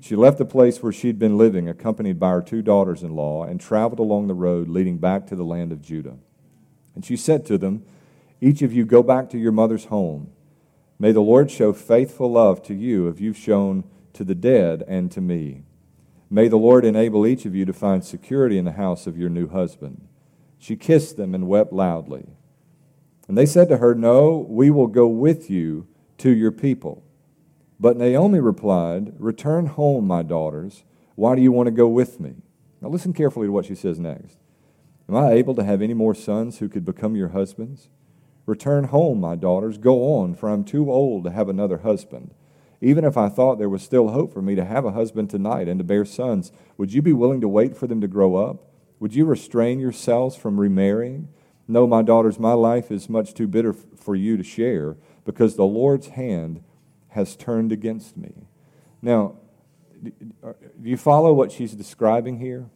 She 0.00 0.16
left 0.16 0.38
the 0.38 0.44
place 0.44 0.82
where 0.82 0.92
she'd 0.92 1.18
been 1.18 1.38
living, 1.38 1.68
accompanied 1.68 2.18
by 2.18 2.30
her 2.30 2.42
two 2.42 2.62
daughters 2.62 3.02
in 3.02 3.14
law, 3.14 3.44
and 3.44 3.60
traveled 3.60 3.98
along 3.98 4.26
the 4.26 4.34
road 4.34 4.68
leading 4.68 4.98
back 4.98 5.26
to 5.26 5.36
the 5.36 5.44
land 5.44 5.72
of 5.72 5.82
Judah. 5.82 6.16
And 6.94 7.04
she 7.04 7.16
said 7.16 7.44
to 7.46 7.58
them, 7.58 7.84
Each 8.40 8.62
of 8.62 8.72
you 8.72 8.84
go 8.84 9.02
back 9.02 9.28
to 9.30 9.38
your 9.38 9.52
mother's 9.52 9.86
home. 9.86 10.30
May 10.98 11.12
the 11.12 11.20
Lord 11.20 11.50
show 11.50 11.72
faithful 11.72 12.32
love 12.32 12.62
to 12.64 12.74
you 12.74 13.08
as 13.08 13.20
you've 13.20 13.36
shown 13.36 13.84
to 14.14 14.24
the 14.24 14.34
dead 14.34 14.82
and 14.88 15.10
to 15.12 15.20
me. 15.20 15.62
May 16.28 16.48
the 16.48 16.56
Lord 16.56 16.84
enable 16.84 17.26
each 17.26 17.46
of 17.46 17.54
you 17.54 17.64
to 17.64 17.72
find 17.72 18.04
security 18.04 18.58
in 18.58 18.64
the 18.64 18.72
house 18.72 19.06
of 19.06 19.16
your 19.16 19.30
new 19.30 19.48
husband. 19.48 20.08
She 20.58 20.76
kissed 20.76 21.16
them 21.16 21.34
and 21.34 21.46
wept 21.46 21.72
loudly. 21.72 22.26
And 23.28 23.38
they 23.38 23.46
said 23.46 23.68
to 23.68 23.76
her, 23.76 23.94
No, 23.94 24.46
we 24.48 24.70
will 24.70 24.88
go 24.88 25.06
with 25.06 25.48
you 25.48 25.86
to 26.18 26.30
your 26.30 26.50
people. 26.50 27.04
But 27.78 27.96
Naomi 27.96 28.40
replied, 28.40 29.12
Return 29.18 29.66
home, 29.66 30.06
my 30.06 30.22
daughters. 30.22 30.82
Why 31.14 31.36
do 31.36 31.42
you 31.42 31.52
want 31.52 31.68
to 31.68 31.72
go 31.72 31.88
with 31.88 32.18
me? 32.18 32.34
Now 32.80 32.88
listen 32.88 33.12
carefully 33.12 33.46
to 33.46 33.52
what 33.52 33.66
she 33.66 33.74
says 33.74 33.98
next. 33.98 34.38
Am 35.08 35.16
I 35.16 35.32
able 35.32 35.54
to 35.54 35.64
have 35.64 35.80
any 35.80 35.94
more 35.94 36.14
sons 36.14 36.58
who 36.58 36.68
could 36.68 36.84
become 36.84 37.16
your 37.16 37.28
husbands? 37.28 37.88
Return 38.48 38.84
home, 38.84 39.20
my 39.20 39.36
daughters. 39.36 39.76
Go 39.76 40.16
on, 40.16 40.34
for 40.34 40.48
I'm 40.48 40.64
too 40.64 40.90
old 40.90 41.24
to 41.24 41.30
have 41.30 41.50
another 41.50 41.78
husband. 41.78 42.32
Even 42.80 43.04
if 43.04 43.14
I 43.14 43.28
thought 43.28 43.58
there 43.58 43.68
was 43.68 43.82
still 43.82 44.08
hope 44.08 44.32
for 44.32 44.40
me 44.40 44.54
to 44.54 44.64
have 44.64 44.86
a 44.86 44.92
husband 44.92 45.28
tonight 45.28 45.68
and 45.68 45.78
to 45.78 45.84
bear 45.84 46.06
sons, 46.06 46.50
would 46.78 46.94
you 46.94 47.02
be 47.02 47.12
willing 47.12 47.42
to 47.42 47.48
wait 47.48 47.76
for 47.76 47.86
them 47.86 48.00
to 48.00 48.08
grow 48.08 48.36
up? 48.36 48.72
Would 49.00 49.14
you 49.14 49.26
restrain 49.26 49.80
yourselves 49.80 50.34
from 50.34 50.58
remarrying? 50.58 51.28
No, 51.68 51.86
my 51.86 52.00
daughters, 52.00 52.38
my 52.38 52.54
life 52.54 52.90
is 52.90 53.10
much 53.10 53.34
too 53.34 53.46
bitter 53.46 53.74
for 53.74 54.16
you 54.16 54.38
to 54.38 54.42
share 54.42 54.96
because 55.26 55.56
the 55.56 55.66
Lord's 55.66 56.08
hand 56.08 56.62
has 57.08 57.36
turned 57.36 57.70
against 57.70 58.16
me. 58.16 58.46
Now, 59.02 59.34
uh, 60.42 60.54
do 60.80 60.88
you 60.88 60.96
follow 60.96 61.34
what 61.34 61.52
she's 61.52 61.74
describing 61.74 62.38
here? 62.38 62.70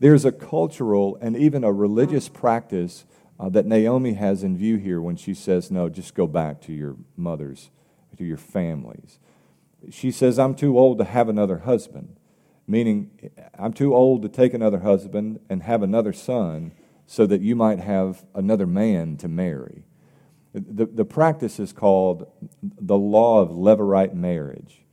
There's 0.00 0.24
a 0.24 0.32
cultural 0.32 1.18
and 1.20 1.36
even 1.36 1.62
a 1.62 1.72
religious 1.72 2.30
practice 2.30 3.04
uh, 3.38 3.48
that 3.50 3.66
Naomi 3.66 4.14
has 4.14 4.42
in 4.42 4.56
view 4.56 4.76
here 4.76 5.00
when 5.00 5.16
she 5.16 5.34
says, 5.34 5.70
No, 5.70 5.88
just 5.88 6.14
go 6.14 6.26
back 6.26 6.60
to 6.62 6.72
your 6.72 6.96
mothers 7.16 7.70
to 8.16 8.24
your 8.24 8.36
families. 8.36 9.18
She 9.90 10.10
says, 10.10 10.38
I'm 10.38 10.54
too 10.54 10.78
old 10.78 10.98
to 10.98 11.04
have 11.04 11.28
another 11.28 11.58
husband, 11.58 12.16
meaning 12.66 13.10
I'm 13.58 13.72
too 13.72 13.94
old 13.94 14.22
to 14.22 14.28
take 14.28 14.54
another 14.54 14.80
husband 14.80 15.40
and 15.48 15.62
have 15.62 15.82
another 15.82 16.12
son 16.12 16.72
so 17.06 17.26
that 17.26 17.40
you 17.40 17.54
might 17.54 17.78
have 17.78 18.24
another 18.34 18.66
man 18.66 19.16
to 19.18 19.28
marry. 19.28 19.84
The, 20.52 20.86
the 20.86 21.04
practice 21.04 21.60
is 21.60 21.72
called 21.72 22.26
the 22.62 22.96
law 22.96 23.42
of 23.42 23.50
levirate 23.50 24.14
marriage, 24.14 24.84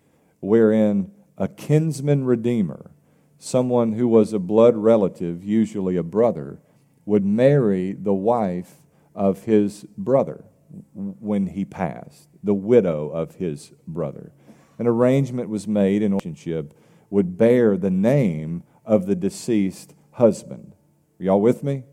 wherein 0.42 1.12
a 1.38 1.48
kinsman 1.48 2.26
redeemer, 2.26 2.92
someone 3.40 3.94
who 3.94 4.08
was 4.08 4.34
a 4.34 4.40
blood 4.40 4.76
relative, 4.76 5.44
usually 5.44 5.96
a 5.96 6.04
brother, 6.04 6.60
would 7.06 7.26
marry 7.26 7.94
the 7.94 8.14
wife 8.14 8.82
of 9.16 9.44
his 9.44 9.86
brother 9.98 10.46
when 10.94 11.48
he 11.48 11.66
passed, 11.66 12.30
the 12.44 12.54
widow 12.54 13.10
of 13.10 13.36
his 13.36 13.72
brother. 13.88 14.32
An 14.80 14.88
arrangement 14.88 15.50
was 15.50 15.68
made 15.68 16.02
in 16.02 16.12
relationship 16.12 16.74
would 17.10 17.38
bear 17.38 17.78
the 17.78 17.92
name 17.92 18.64
of 18.86 19.06
the 19.06 19.16
deceased 19.16 19.94
husband. 20.14 20.74
Are 21.20 21.24
y'all 21.24 21.42
with 21.42 21.64
me? 21.64 21.84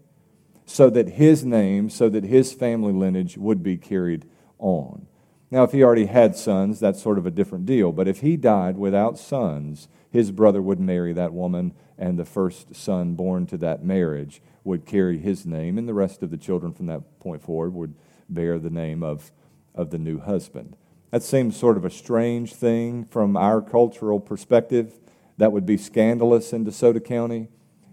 So 0.64 0.88
that 0.90 1.11
his 1.11 1.45
name, 1.45 1.90
so 1.90 2.09
that 2.09 2.25
his 2.25 2.52
family 2.52 2.93
lineage 2.93 3.37
would 3.37 3.62
be 3.62 3.76
carried 3.76 4.26
on. 4.59 5.07
Now, 5.50 5.64
if 5.64 5.73
he 5.73 5.83
already 5.83 6.07
had 6.07 6.37
sons, 6.37 6.79
that's 6.81 7.02
sort 7.02 7.19
of 7.19 7.26
a 7.26 7.31
different 7.31 7.67
deal. 7.67 7.93
But 7.93 8.09
if 8.09 8.21
he 8.21 8.37
died 8.37 8.79
without 8.79 9.19
sons, 9.19 9.88
his 10.11 10.31
brother 10.31 10.61
would 10.61 10.81
marry 10.81 11.12
that 11.12 11.33
woman, 11.33 11.73
and 11.97 12.19
the 12.19 12.25
first 12.25 12.75
son 12.75 13.14
born 13.14 13.47
to 13.47 13.57
that 13.59 13.85
marriage 13.85 14.43
would 14.64 14.85
carry 14.85 15.19
his 15.19 15.47
name, 15.47 15.79
and 15.79 15.88
the 15.88 15.95
rest 15.95 16.23
of 16.23 16.31
the 16.31 16.37
children 16.37 16.73
from 16.73 16.87
that 16.87 17.21
point 17.21 17.43
forward 17.43 17.75
would 17.75 17.95
bear 18.29 18.59
the 18.59 18.71
name 18.71 19.02
of, 19.02 19.33
of 19.75 19.90
the 19.90 19.99
new 19.99 20.19
husband. 20.19 20.76
That 21.11 21.23
seems 21.23 21.57
sort 21.57 21.76
of 21.76 21.85
a 21.85 21.90
strange 21.90 22.55
thing 22.55 23.05
from 23.07 23.37
our 23.37 23.61
cultural 23.61 24.21
perspective. 24.21 24.93
That 25.38 25.52
would 25.52 25.67
be 25.67 25.76
scandalous 25.76 26.52
in 26.52 26.64
DeSoto 26.64 27.05
County. 27.05 27.49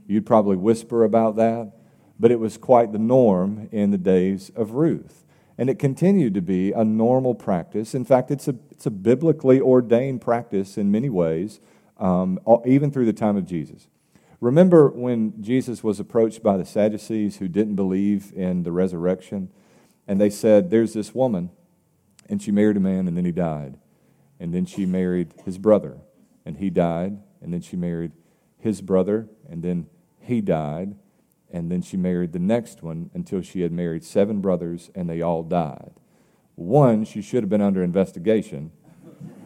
You'd 0.05 0.25
probably 0.25 0.57
whisper 0.57 1.03
about 1.03 1.35
that. 1.37 1.73
But 2.19 2.31
it 2.31 2.39
was 2.39 2.57
quite 2.57 2.91
the 2.91 2.99
norm 2.99 3.69
in 3.71 3.91
the 3.91 3.97
days 3.97 4.51
of 4.55 4.71
Ruth. 4.71 5.23
And 5.57 5.69
it 5.69 5.79
continued 5.79 6.33
to 6.35 6.41
be 6.41 6.71
a 6.71 6.83
normal 6.83 7.33
practice. 7.33 7.95
In 7.95 8.05
fact, 8.05 8.29
it's 8.29 8.47
a, 8.47 8.55
it's 8.69 8.85
a 8.85 8.91
biblically 8.91 9.59
ordained 9.59 10.21
practice 10.21 10.77
in 10.77 10.91
many 10.91 11.09
ways, 11.09 11.59
um, 11.99 12.39
even 12.65 12.91
through 12.91 13.05
the 13.05 13.13
time 13.13 13.37
of 13.37 13.45
Jesus. 13.45 13.87
Remember 14.39 14.89
when 14.89 15.41
Jesus 15.41 15.83
was 15.83 15.99
approached 15.99 16.43
by 16.43 16.57
the 16.57 16.65
Sadducees 16.65 17.37
who 17.37 17.47
didn't 17.47 17.75
believe 17.75 18.31
in 18.35 18.63
the 18.63 18.71
resurrection? 18.71 19.49
And 20.07 20.21
they 20.21 20.29
said, 20.29 20.69
There's 20.69 20.93
this 20.93 21.15
woman, 21.15 21.49
and 22.29 22.41
she 22.41 22.51
married 22.51 22.77
a 22.77 22.79
man, 22.81 23.07
and 23.07 23.17
then 23.17 23.25
he 23.25 23.31
died. 23.31 23.77
And 24.39 24.53
then 24.53 24.65
she 24.65 24.85
married 24.85 25.33
his 25.43 25.57
brother, 25.57 25.97
and 26.45 26.57
he 26.57 26.69
died. 26.69 27.17
And 27.41 27.53
then 27.53 27.61
she 27.61 27.75
married 27.75 28.11
his 28.59 28.81
brother, 28.81 29.27
and 29.49 29.63
then 29.63 29.87
he 30.19 30.41
died. 30.41 30.95
And 31.51 31.71
then 31.71 31.81
she 31.81 31.97
married 31.97 32.33
the 32.33 32.39
next 32.39 32.83
one 32.83 33.09
until 33.13 33.41
she 33.41 33.61
had 33.61 33.71
married 33.71 34.03
seven 34.03 34.41
brothers, 34.41 34.91
and 34.93 35.09
they 35.09 35.21
all 35.21 35.43
died. 35.43 35.93
One, 36.55 37.05
she 37.05 37.21
should 37.21 37.43
have 37.43 37.49
been 37.49 37.61
under 37.61 37.83
investigation. 37.83 38.71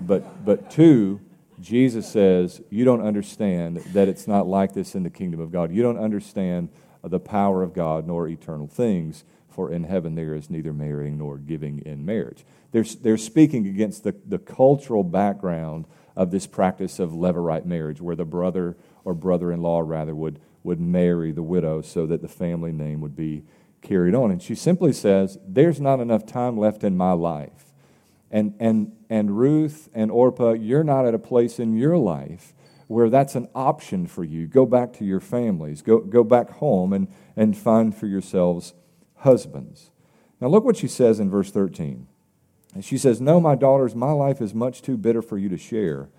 But, 0.02 0.44
but 0.44 0.70
two, 0.70 1.22
Jesus 1.62 2.12
says, 2.12 2.62
You 2.70 2.84
don't 2.84 3.02
understand 3.02 3.78
that 3.94 4.08
it's 4.08 4.28
not 4.28 4.48
like 4.48 4.74
this 4.74 4.96
in 4.96 5.04
the 5.04 5.10
kingdom 5.10 5.40
of 5.40 5.52
God. 5.52 5.72
You 5.72 5.82
don't 5.82 6.00
understand 6.00 6.70
the 7.04 7.20
power 7.20 7.64
of 7.64 7.74
God 7.74 8.06
nor 8.06 8.28
eternal 8.28 8.68
things 8.68 9.24
for 9.52 9.72
in 9.72 9.84
heaven 9.84 10.16
there 10.16 10.34
is 10.34 10.50
neither 10.50 10.74
marrying 10.74 11.18
nor 11.18 11.38
giving 11.38 11.80
in 11.80 12.06
marriage. 12.06 12.46
They're, 12.72 12.84
they're 12.84 13.18
speaking 13.18 13.68
against 13.68 14.04
the, 14.04 14.16
the 14.26 14.40
cultural 14.40 15.04
background 15.04 15.86
of 16.16 16.32
this 16.32 16.48
practice 16.48 17.00
of 17.00 17.12
levirate 17.12 17.66
marriage, 17.66 18.02
where 18.02 18.16
the 18.16 18.26
brother 18.26 18.78
or 19.04 19.14
brother 19.14 19.52
in 19.52 19.62
law, 19.62 19.82
rather, 19.82 20.16
would, 20.16 20.40
would 20.64 20.80
marry 20.80 21.32
the 21.32 21.44
widow 21.44 21.82
so 21.82 22.06
that 22.06 22.22
the 22.22 22.28
family 22.28 22.72
name 22.72 23.02
would 23.02 23.16
be 23.16 23.44
carried 23.82 24.16
on. 24.16 24.32
And 24.32 24.42
she 24.42 24.56
simply 24.56 24.94
says, 24.94 25.38
There's 25.46 25.82
not 25.82 26.00
enough 26.00 26.26
time 26.26 26.58
left 26.58 26.84
in 26.84 26.96
my 26.96 27.14
life. 27.14 27.71
And, 28.32 28.56
and, 28.60 28.94
and 29.10 29.38
Ruth 29.38 29.90
and 29.94 30.10
Orpah, 30.10 30.54
you're 30.54 30.84
not 30.84 31.06
at 31.06 31.14
a 31.14 31.20
place 31.20 31.60
in 31.60 31.76
your 31.76 31.98
life 31.98 32.54
where 32.88 33.10
that's 33.10 33.36
an 33.36 33.48
option 33.54 34.08
for 34.08 34.24
you. 34.24 34.48
Go 34.48 34.66
back 34.66 34.94
to 34.94 35.06
your 35.06 35.20
families, 35.20 35.82
go, 35.82 36.00
go 36.00 36.24
back 36.24 36.50
home 36.50 36.94
and, 36.94 37.08
and 37.36 37.56
find 37.56 37.96
for 37.96 38.08
yourselves 38.08 38.74
husbands. 39.18 39.92
Now, 40.40 40.48
look 40.48 40.64
what 40.64 40.78
she 40.78 40.88
says 40.88 41.20
in 41.20 41.30
verse 41.30 41.52
13. 41.52 42.08
And 42.74 42.84
she 42.84 42.98
says, 42.98 43.22
No, 43.22 43.40
my 43.40 43.56
daughters, 43.56 43.96
my 43.96 44.12
life 44.12 44.42
is 44.42 44.54
much 44.54 44.82
too 44.82 44.98
bitter 44.98 45.22
for 45.22 45.38
you 45.38 45.50
to 45.50 45.58
share 45.58 46.10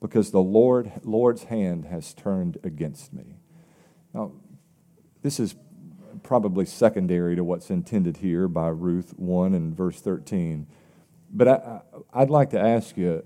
because 0.00 0.30
the 0.30 0.40
Lord, 0.40 0.92
Lord's 1.04 1.44
hand 1.44 1.86
has 1.86 2.14
turned 2.14 2.58
against 2.64 3.12
me. 3.12 3.36
Now, 4.12 4.32
this 5.22 5.38
is 5.38 5.54
probably 6.22 6.66
secondary 6.66 7.36
to 7.36 7.44
what's 7.44 7.70
intended 7.70 8.18
here 8.18 8.48
by 8.48 8.68
Ruth 8.68 9.14
1 9.16 9.54
and 9.54 9.76
verse 9.76 10.00
13. 10.00 10.66
But 11.30 11.48
I, 11.48 11.80
I'd 12.12 12.30
like 12.30 12.50
to 12.50 12.60
ask 12.60 12.96
you 12.96 13.24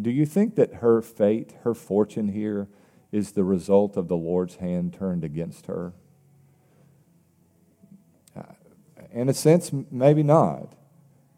do 0.00 0.10
you 0.10 0.24
think 0.24 0.54
that 0.54 0.76
her 0.76 1.02
fate, 1.02 1.54
her 1.64 1.74
fortune 1.74 2.28
here, 2.28 2.68
is 3.10 3.32
the 3.32 3.44
result 3.44 3.96
of 3.98 4.08
the 4.08 4.16
Lord's 4.16 4.56
hand 4.56 4.94
turned 4.94 5.22
against 5.22 5.66
her? 5.66 5.92
Uh, 8.34 8.42
in 9.12 9.28
a 9.28 9.34
sense, 9.34 9.70
maybe 9.90 10.22
not. 10.22 10.72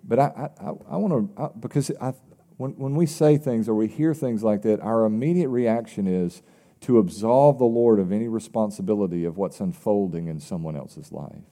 But 0.04 0.20
I, 0.20 0.50
I, 0.60 0.68
I 0.88 0.96
want 0.96 1.36
to, 1.36 1.50
because 1.58 1.90
I, 2.00 2.14
when, 2.56 2.72
when 2.72 2.94
we 2.94 3.06
say 3.06 3.36
things 3.36 3.68
or 3.68 3.74
we 3.74 3.88
hear 3.88 4.14
things 4.14 4.44
like 4.44 4.62
that, 4.62 4.80
our 4.80 5.04
immediate 5.04 5.48
reaction 5.48 6.06
is 6.06 6.42
to 6.82 6.98
absolve 6.98 7.58
the 7.58 7.64
Lord 7.64 7.98
of 7.98 8.12
any 8.12 8.28
responsibility 8.28 9.24
of 9.24 9.36
what's 9.36 9.58
unfolding 9.58 10.28
in 10.28 10.38
someone 10.38 10.76
else's 10.76 11.10
life. 11.10 11.42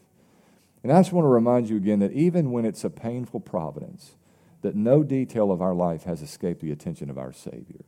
And 0.82 0.92
I 0.92 1.00
just 1.00 1.12
want 1.12 1.24
to 1.24 1.30
remind 1.30 1.68
you 1.70 1.76
again 1.76 2.00
that 2.00 2.12
even 2.12 2.50
when 2.50 2.64
it's 2.64 2.84
a 2.84 2.90
painful 2.90 3.40
providence, 3.40 4.16
that 4.62 4.74
no 4.74 5.02
detail 5.02 5.52
of 5.52 5.60
our 5.60 5.74
life 5.74 6.04
has 6.04 6.22
escaped 6.22 6.60
the 6.60 6.72
attention 6.72 7.10
of 7.10 7.18
our 7.18 7.32
Savior, 7.32 7.84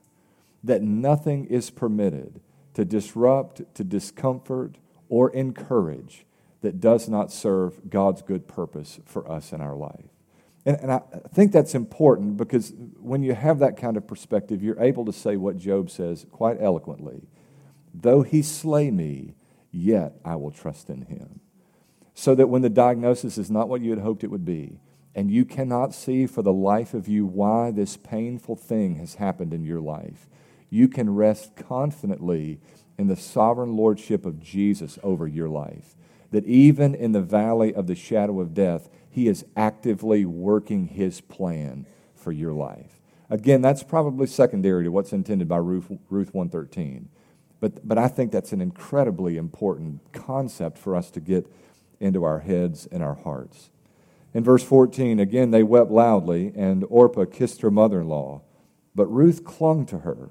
that 0.62 0.82
nothing 0.82 1.46
is 1.46 1.70
permitted 1.70 2.40
to 2.74 2.84
disrupt, 2.84 3.62
to 3.74 3.84
discomfort, 3.84 4.76
or 5.08 5.30
encourage 5.30 6.26
that 6.60 6.80
does 6.80 7.08
not 7.08 7.30
serve 7.30 7.90
God's 7.90 8.22
good 8.22 8.48
purpose 8.48 8.98
for 9.04 9.30
us 9.30 9.52
in 9.52 9.60
our 9.60 9.76
life. 9.76 10.06
And, 10.66 10.78
and 10.80 10.92
I 10.92 11.02
think 11.32 11.52
that's 11.52 11.74
important 11.74 12.36
because 12.36 12.72
when 13.00 13.22
you 13.22 13.34
have 13.34 13.58
that 13.58 13.76
kind 13.76 13.96
of 13.96 14.06
perspective, 14.06 14.62
you're 14.62 14.80
able 14.80 15.04
to 15.04 15.12
say 15.12 15.36
what 15.36 15.56
Job 15.56 15.90
says 15.90 16.26
quite 16.30 16.56
eloquently 16.60 17.28
Though 17.94 18.22
he 18.22 18.42
slay 18.42 18.90
me, 18.90 19.36
yet 19.70 20.14
I 20.24 20.34
will 20.34 20.50
trust 20.50 20.90
in 20.90 21.02
him. 21.02 21.38
So 22.12 22.34
that 22.34 22.48
when 22.48 22.62
the 22.62 22.68
diagnosis 22.68 23.38
is 23.38 23.50
not 23.50 23.68
what 23.68 23.82
you 23.82 23.90
had 23.90 24.00
hoped 24.00 24.24
it 24.24 24.30
would 24.30 24.44
be, 24.44 24.80
and 25.14 25.30
you 25.30 25.44
cannot 25.44 25.94
see 25.94 26.26
for 26.26 26.42
the 26.42 26.52
life 26.52 26.92
of 26.94 27.08
you 27.08 27.24
why 27.24 27.70
this 27.70 27.96
painful 27.96 28.56
thing 28.56 28.96
has 28.96 29.14
happened 29.14 29.54
in 29.54 29.64
your 29.64 29.80
life, 29.80 30.28
you 30.70 30.88
can 30.88 31.14
rest 31.14 31.54
confidently 31.56 32.60
in 32.98 33.06
the 33.06 33.16
sovereign 33.16 33.76
lordship 33.76 34.26
of 34.26 34.40
Jesus 34.40 34.98
over 35.02 35.26
your 35.26 35.48
life. 35.48 35.94
That 36.30 36.46
even 36.46 36.94
in 36.94 37.12
the 37.12 37.20
valley 37.20 37.72
of 37.72 37.86
the 37.86 37.94
shadow 37.94 38.40
of 38.40 38.54
death, 38.54 38.88
he 39.08 39.28
is 39.28 39.44
actively 39.56 40.24
working 40.24 40.88
his 40.88 41.20
plan 41.20 41.86
for 42.16 42.32
your 42.32 42.52
life. 42.52 43.00
Again, 43.30 43.62
that's 43.62 43.84
probably 43.84 44.26
secondary 44.26 44.84
to 44.84 44.90
what's 44.90 45.12
intended 45.12 45.48
by 45.48 45.58
Ruth, 45.58 45.90
Ruth 46.10 46.34
113. 46.34 47.08
But, 47.60 47.86
but 47.86 47.98
I 47.98 48.08
think 48.08 48.32
that's 48.32 48.52
an 48.52 48.60
incredibly 48.60 49.36
important 49.36 50.00
concept 50.12 50.76
for 50.76 50.96
us 50.96 51.10
to 51.12 51.20
get 51.20 51.50
into 52.00 52.24
our 52.24 52.40
heads 52.40 52.86
and 52.90 53.02
our 53.02 53.14
hearts. 53.14 53.70
In 54.34 54.42
verse 54.42 54.64
14, 54.64 55.20
again, 55.20 55.52
they 55.52 55.62
wept 55.62 55.92
loudly, 55.92 56.52
and 56.56 56.84
Orpah 56.90 57.24
kissed 57.24 57.62
her 57.62 57.70
mother 57.70 58.00
in 58.00 58.08
law. 58.08 58.42
But 58.94 59.06
Ruth 59.06 59.44
clung 59.44 59.86
to 59.86 60.00
her. 60.00 60.30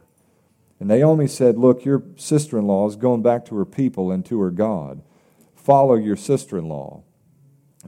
And 0.80 0.90
Naomi 0.90 1.28
said, 1.28 1.58
Look, 1.58 1.86
your 1.86 2.04
sister 2.18 2.60
in 2.60 2.68
law 2.68 2.86
is 2.88 2.98
going 2.98 3.22
back 3.22 3.46
to 3.46 3.56
her 3.56 3.66
people 3.66 4.12
and 4.12 4.26
to 4.26 4.42
her 4.42 4.52
God. 4.52 5.02
Follow 5.56 5.96
your 5.96 6.18
sister 6.18 6.58
in 6.58 6.68
law. 6.68 7.04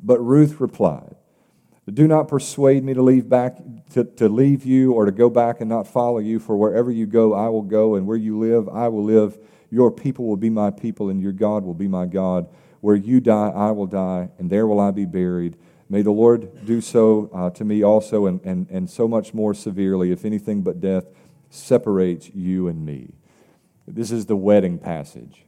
But 0.01 0.19
Ruth 0.19 0.61
replied, 0.61 1.15
Do 1.91 2.07
not 2.07 2.29
persuade 2.29 2.85
me 2.85 2.93
to 2.93 3.01
leave 3.01 3.27
back 3.27 3.57
to, 3.91 4.05
to 4.05 4.29
leave 4.29 4.65
you 4.65 4.93
or 4.93 5.05
to 5.05 5.11
go 5.11 5.29
back 5.29 5.59
and 5.59 5.69
not 5.69 5.87
follow 5.87 6.19
you, 6.19 6.39
for 6.39 6.55
wherever 6.55 6.89
you 6.89 7.05
go, 7.05 7.33
I 7.33 7.49
will 7.49 7.61
go, 7.61 7.95
and 7.95 8.07
where 8.07 8.17
you 8.17 8.39
live, 8.39 8.69
I 8.69 8.87
will 8.87 9.03
live. 9.03 9.37
Your 9.69 9.91
people 9.91 10.25
will 10.25 10.37
be 10.37 10.49
my 10.49 10.71
people, 10.71 11.09
and 11.09 11.21
your 11.21 11.33
God 11.33 11.65
will 11.65 11.73
be 11.73 11.89
my 11.89 12.05
God. 12.05 12.47
Where 12.79 12.95
you 12.95 13.19
die, 13.19 13.49
I 13.49 13.71
will 13.71 13.87
die, 13.87 14.29
and 14.37 14.49
there 14.49 14.67
will 14.67 14.79
I 14.79 14.91
be 14.91 15.05
buried. 15.05 15.57
May 15.89 16.01
the 16.01 16.11
Lord 16.11 16.65
do 16.65 16.81
so 16.81 17.29
uh, 17.33 17.49
to 17.51 17.63
me 17.63 17.83
also, 17.83 18.25
and, 18.25 18.41
and, 18.43 18.67
and 18.69 18.89
so 18.89 19.07
much 19.07 19.33
more 19.33 19.53
severely, 19.53 20.11
if 20.11 20.25
anything 20.25 20.61
but 20.61 20.81
death 20.81 21.05
separates 21.49 22.29
you 22.33 22.67
and 22.67 22.85
me. 22.85 23.13
This 23.87 24.11
is 24.11 24.25
the 24.25 24.35
wedding 24.35 24.79
passage 24.79 25.45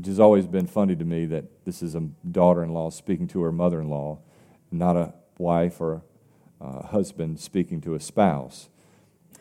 which 0.00 0.06
has 0.06 0.18
always 0.18 0.46
been 0.46 0.66
funny 0.66 0.96
to 0.96 1.04
me 1.04 1.26
that 1.26 1.44
this 1.66 1.82
is 1.82 1.94
a 1.94 2.00
daughter 2.30 2.62
in 2.62 2.72
law 2.72 2.88
speaking 2.88 3.28
to 3.28 3.42
her 3.42 3.52
mother 3.52 3.82
in 3.82 3.90
law, 3.90 4.18
not 4.72 4.96
a 4.96 5.12
wife 5.36 5.78
or 5.78 6.02
a 6.58 6.86
husband 6.86 7.38
speaking 7.38 7.82
to 7.82 7.94
a 7.94 8.00
spouse. 8.00 8.70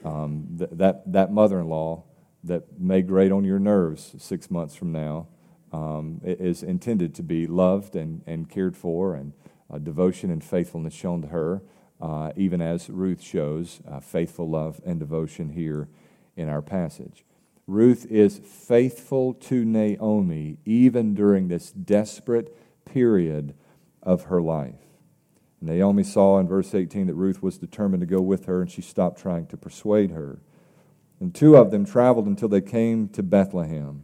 Um, 0.03 0.57
th- 0.57 0.69
that 0.73 1.09
that 1.13 1.31
mother 1.31 1.61
in 1.61 1.69
law 1.69 2.03
that 2.43 2.77
may 2.77 3.01
grate 3.01 3.31
on 3.31 3.45
your 3.45 3.57
nerves 3.57 4.15
six 4.17 4.51
months 4.51 4.75
from 4.75 4.91
now 4.91 5.27
um, 5.71 6.19
is 6.25 6.61
intended 6.61 7.15
to 7.15 7.23
be 7.23 7.47
loved 7.47 7.95
and, 7.95 8.21
and 8.27 8.49
cared 8.49 8.75
for, 8.75 9.15
and 9.15 9.31
uh, 9.31 9.38
devotion 9.77 10.31
and 10.31 10.43
faithfulness 10.43 10.93
shown 10.93 11.21
to 11.21 11.27
her, 11.27 11.61
uh, 12.01 12.32
even 12.36 12.62
as 12.62 12.89
Ruth 12.89 13.21
shows 13.21 13.82
uh, 13.89 13.99
faithful 13.99 14.49
love 14.49 14.82
and 14.86 14.99
devotion 14.99 15.49
here 15.49 15.89
in 16.36 16.49
our 16.49 16.62
passage. 16.62 17.25
Ruth 17.67 18.05
is 18.10 18.39
faithful 18.39 19.34
to 19.36 19.63
Naomi 19.63 20.58
even 20.65 21.13
during 21.13 21.47
this 21.47 21.71
desperate 21.71 22.58
period 22.86 23.53
of 24.01 24.23
her 24.23 24.41
life. 24.41 24.89
Naomi 25.62 26.03
saw 26.03 26.39
in 26.39 26.47
verse 26.47 26.73
18 26.73 27.08
that 27.08 27.15
Ruth 27.15 27.43
was 27.43 27.58
determined 27.58 28.01
to 28.01 28.08
go 28.08 28.21
with 28.21 28.45
her, 28.45 28.62
and 28.62 28.71
she 28.71 28.82
stopped 28.82 29.19
trying 29.19 29.45
to 29.47 29.58
persuade 29.58 30.12
her. 30.12 30.39
And 31.19 31.36
two 31.36 31.58
of 31.58 31.69
them 31.69 31.86
traveled 31.86 32.27
until 32.27 32.47
they 32.47 32.62
came 32.62 33.10
to 33.10 33.21
Bethlehem. 33.21 34.03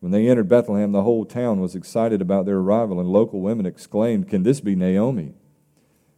When 0.00 0.12
they 0.12 0.28
entered 0.28 0.48
Bethlehem, 0.48 0.92
the 0.92 1.02
whole 1.02 1.24
town 1.24 1.60
was 1.60 1.74
excited 1.74 2.22
about 2.22 2.46
their 2.46 2.58
arrival, 2.58 3.00
and 3.00 3.08
local 3.08 3.40
women 3.40 3.66
exclaimed, 3.66 4.28
Can 4.28 4.44
this 4.44 4.60
be 4.60 4.76
Naomi? 4.76 5.34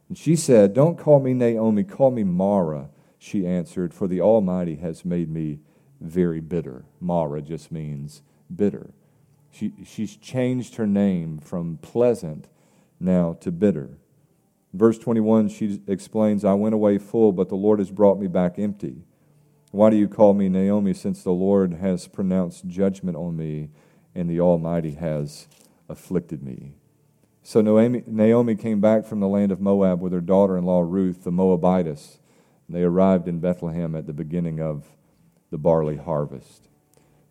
And 0.07 0.17
she 0.17 0.35
said, 0.35 0.73
Don't 0.73 0.99
call 0.99 1.19
me 1.19 1.33
Naomi, 1.33 1.83
call 1.83 2.11
me 2.11 2.23
Mara. 2.23 2.89
She 3.17 3.47
answered, 3.47 3.93
For 3.93 4.07
the 4.07 4.21
Almighty 4.21 4.75
has 4.75 5.03
made 5.03 5.29
me 5.29 5.59
very 5.99 6.41
bitter. 6.41 6.85
Mara 6.99 7.41
just 7.41 7.71
means 7.71 8.21
bitter. 8.53 8.91
She, 9.51 9.73
she's 9.85 10.15
changed 10.15 10.75
her 10.75 10.87
name 10.87 11.39
from 11.39 11.77
pleasant 11.81 12.47
now 12.99 13.33
to 13.41 13.51
bitter. 13.51 13.97
Verse 14.73 14.97
21, 14.97 15.49
she 15.49 15.81
explains, 15.87 16.45
I 16.45 16.53
went 16.53 16.75
away 16.75 16.97
full, 16.97 17.31
but 17.31 17.49
the 17.49 17.55
Lord 17.55 17.79
has 17.79 17.91
brought 17.91 18.19
me 18.19 18.27
back 18.27 18.57
empty. 18.57 19.03
Why 19.71 19.89
do 19.89 19.95
you 19.95 20.09
call 20.09 20.33
me 20.33 20.49
Naomi, 20.49 20.93
since 20.93 21.23
the 21.23 21.31
Lord 21.31 21.75
has 21.75 22.07
pronounced 22.07 22.67
judgment 22.67 23.15
on 23.15 23.37
me 23.37 23.69
and 24.13 24.29
the 24.29 24.41
Almighty 24.41 24.95
has 24.95 25.47
afflicted 25.87 26.43
me? 26.43 26.73
So 27.41 27.61
Naomi, 27.61 28.55
came 28.55 28.81
back 28.81 29.05
from 29.05 29.21
the 29.21 29.29
land 29.29 29.51
of 29.51 29.61
Moab 29.61 30.01
with 30.01 30.11
her 30.11 30.19
daughter 30.21 30.57
in 30.57 30.65
law 30.65 30.81
Ruth, 30.81 31.23
the 31.23 31.31
Moabitess. 31.31 32.19
They 32.67 32.83
arrived 32.83 33.29
in 33.29 33.39
Bethlehem 33.39 33.95
at 33.95 34.07
the 34.07 34.13
beginning 34.13 34.59
of 34.59 34.87
the 35.51 35.57
barley 35.57 35.97
harvest. 35.97 36.67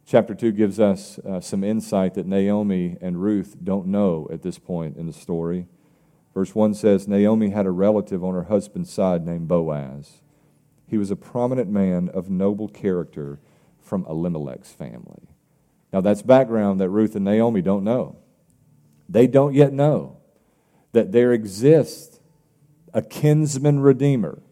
Chapter 0.07 0.35
2 0.35 0.53
gives 0.53 0.81
us 0.81 1.19
uh, 1.19 1.41
some 1.41 1.63
insight 1.63 2.15
that 2.15 2.27
Naomi 2.27 2.97
and 3.03 3.23
Ruth 3.23 3.57
don't 3.63 3.87
know 3.87 4.27
at 4.33 4.43
this 4.43 4.59
point 4.59 4.97
in 4.97 5.07
the 5.07 5.13
story. 5.13 5.67
Verse 6.33 6.55
1 6.55 6.73
says 6.75 7.07
Naomi 7.07 7.51
had 7.51 7.67
a 7.67 7.71
relative 7.71 8.25
on 8.25 8.35
her 8.35 8.45
husband's 8.45 8.91
side 8.91 9.27
named 9.27 9.47
Boaz. 9.47 10.23
He 10.91 10.99
was 10.99 11.13
a 11.13 11.17
prominent 11.17 11.71
man 11.71 12.09
of 12.09 12.29
noble 12.29 12.67
character 12.67 13.39
from 13.81 14.05
Elimelech's 14.07 14.73
family. 14.73 15.29
Now, 15.93 16.01
that's 16.01 16.21
background 16.21 16.81
that 16.81 16.91
Ruth 16.91 17.15
and 17.15 17.25
Naomi 17.25 17.63
don't 17.63 17.85
know. 17.85 18.17
They 19.09 19.29
don't 19.29 19.55
yet 19.55 19.73
know 19.73 20.17
that 20.91 21.13
there 21.13 21.33
exists 21.33 22.19
a 22.93 23.03
kinsman 23.03 23.79
redeemer, 23.79 24.43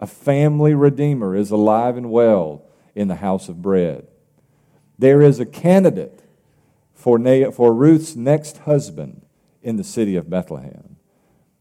a 0.00 0.06
family 0.08 0.74
redeemer 0.74 1.36
is 1.36 1.52
alive 1.52 1.96
and 1.96 2.10
well 2.10 2.64
in 2.96 3.06
the 3.06 3.16
house 3.16 3.48
of 3.48 3.62
bread. 3.62 4.08
There 4.98 5.22
is 5.22 5.38
a 5.38 5.46
candidate 5.46 6.24
for, 6.92 7.20
Na- 7.20 7.52
for 7.52 7.72
Ruth's 7.72 8.16
next 8.16 8.58
husband 8.58 9.22
in 9.62 9.76
the 9.76 9.84
city 9.84 10.16
of 10.16 10.28
Bethlehem. 10.28 10.93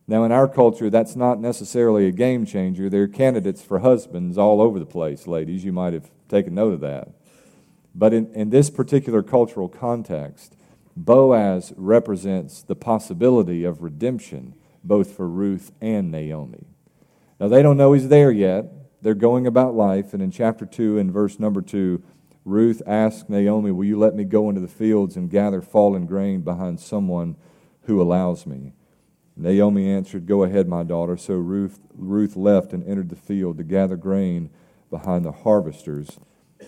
Now, 0.07 0.25
in 0.25 0.31
our 0.31 0.47
culture, 0.47 0.89
that's 0.89 1.15
not 1.15 1.39
necessarily 1.39 2.07
a 2.07 2.11
game 2.11 2.45
changer. 2.45 2.89
There 2.89 3.03
are 3.03 3.07
candidates 3.07 3.61
for 3.61 3.79
husbands 3.79 4.37
all 4.37 4.61
over 4.61 4.77
the 4.77 4.85
place, 4.85 5.27
ladies. 5.27 5.63
You 5.63 5.71
might 5.71 5.93
have 5.93 6.11
taken 6.27 6.55
note 6.55 6.73
of 6.73 6.81
that. 6.81 7.09
But 7.95 8.13
in, 8.13 8.33
in 8.33 8.49
this 8.49 8.69
particular 8.69 9.23
cultural 9.23 9.69
context, 9.69 10.55
Boaz 10.97 11.73
represents 11.77 12.61
the 12.61 12.75
possibility 12.75 13.63
of 13.63 13.81
redemption 13.81 14.55
both 14.83 15.15
for 15.15 15.27
Ruth 15.27 15.71
and 15.79 16.11
Naomi. 16.11 16.65
Now, 17.39 17.47
they 17.47 17.61
don't 17.61 17.77
know 17.77 17.93
he's 17.93 18.09
there 18.09 18.31
yet, 18.31 18.65
they're 19.01 19.13
going 19.13 19.47
about 19.47 19.75
life. 19.75 20.13
And 20.13 20.21
in 20.21 20.31
chapter 20.31 20.65
2, 20.65 20.97
in 20.97 21.11
verse 21.11 21.39
number 21.39 21.61
2, 21.61 22.01
Ruth 22.45 22.81
asks 22.85 23.29
Naomi, 23.29 23.71
Will 23.71 23.85
you 23.85 23.97
let 23.97 24.15
me 24.15 24.23
go 24.23 24.49
into 24.49 24.61
the 24.61 24.67
fields 24.67 25.15
and 25.15 25.29
gather 25.29 25.61
fallen 25.61 26.05
grain 26.05 26.41
behind 26.41 26.79
someone 26.79 27.35
who 27.83 28.01
allows 28.01 28.45
me? 28.45 28.73
Naomi 29.35 29.89
answered, 29.89 30.27
Go 30.27 30.43
ahead, 30.43 30.67
my 30.67 30.83
daughter. 30.83 31.17
So 31.17 31.35
Ruth, 31.35 31.79
Ruth 31.95 32.35
left 32.35 32.73
and 32.73 32.83
entered 32.83 33.09
the 33.09 33.15
field 33.15 33.57
to 33.57 33.63
gather 33.63 33.95
grain 33.95 34.49
behind 34.89 35.25
the 35.25 35.31
harvesters. 35.31 36.19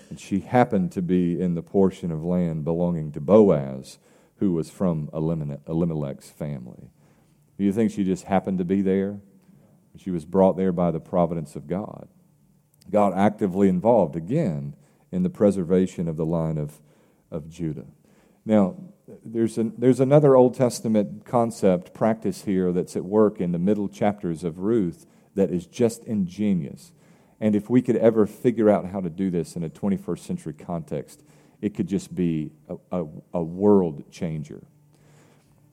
And 0.10 0.20
she 0.20 0.40
happened 0.40 0.92
to 0.94 1.02
be 1.02 1.40
in 1.40 1.56
the 1.56 1.62
portion 1.62 2.12
of 2.12 2.24
land 2.24 2.64
belonging 2.64 3.12
to 3.14 3.22
Boaz, 3.22 4.00
who 4.38 4.52
was 4.52 4.70
from 4.70 5.10
Elimelech's 5.14 6.30
family. 6.30 6.90
Do 7.58 7.64
you 7.64 7.72
think 7.72 7.92
she 7.92 8.04
just 8.04 8.26
happened 8.26 8.58
to 8.58 8.66
be 8.66 8.82
there? 8.82 9.20
She 9.98 10.12
was 10.12 10.26
brought 10.26 10.58
there 10.58 10.74
by 10.74 10.92
the 10.92 11.00
providence 11.00 11.56
of 11.56 11.68
God. 11.68 12.10
God 12.90 13.14
actively 13.16 13.70
involved 13.70 14.16
again 14.16 14.76
in 15.12 15.24
the 15.24 15.30
preservation 15.30 16.08
of 16.08 16.18
the 16.18 16.26
line 16.26 16.58
of, 16.58 16.82
of 17.32 17.50
Judah. 17.50 17.86
Now, 18.46 18.76
there's, 19.24 19.58
an, 19.58 19.74
there's 19.78 20.00
another 20.00 20.36
Old 20.36 20.56
Testament 20.56 21.26
concept, 21.26 21.94
practice 21.94 22.44
here 22.44 22.72
that's 22.72 22.96
at 22.96 23.04
work 23.04 23.42
in 23.42 23.52
the 23.52 23.60
middle 23.60 23.88
chapters 23.88 24.44
of 24.44 24.60
Ruth 24.60 25.06
that 25.36 25.52
is 25.52 25.66
just 25.66 26.04
ingenious. 26.04 26.92
And 27.40 27.56
if 27.56 27.70
we 27.70 27.82
could 27.82 27.98
ever 27.98 28.26
figure 28.26 28.70
out 28.70 28.86
how 28.88 29.02
to 29.02 29.10
do 29.10 29.30
this 29.30 29.56
in 29.56 29.64
a 29.64 29.70
21st 29.70 30.20
century 30.20 30.54
context, 30.54 31.24
it 31.62 31.74
could 31.76 31.88
just 31.88 32.14
be 32.14 32.52
a, 32.70 33.02
a, 33.02 33.06
a 33.34 33.44
world 33.44 34.12
changer. 34.12 34.64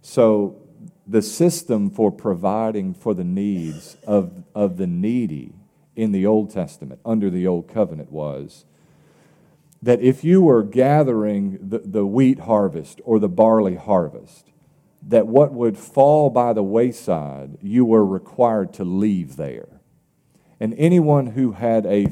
So, 0.00 0.58
the 1.06 1.22
system 1.22 1.90
for 1.90 2.10
providing 2.10 2.94
for 2.94 3.14
the 3.14 3.24
needs 3.24 3.96
of, 4.04 4.44
of 4.54 4.76
the 4.76 4.86
needy 4.86 5.54
in 5.94 6.10
the 6.10 6.26
Old 6.26 6.50
Testament, 6.50 7.00
under 7.04 7.30
the 7.30 7.46
Old 7.46 7.68
Covenant, 7.68 8.10
was 8.10 8.64
that 9.82 10.00
if 10.00 10.22
you 10.22 10.40
were 10.40 10.62
gathering 10.62 11.58
the, 11.60 11.80
the 11.80 12.06
wheat 12.06 12.40
harvest 12.40 13.00
or 13.04 13.18
the 13.18 13.28
barley 13.28 13.74
harvest, 13.74 14.52
that 15.02 15.26
what 15.26 15.52
would 15.52 15.76
fall 15.76 16.30
by 16.30 16.52
the 16.52 16.62
wayside, 16.62 17.58
you 17.60 17.84
were 17.84 18.06
required 18.06 18.72
to 18.72 18.84
leave 18.84 19.36
there. 19.36 19.80
And 20.60 20.74
anyone 20.78 21.28
who 21.28 21.52
had 21.52 21.84
a 21.86 22.08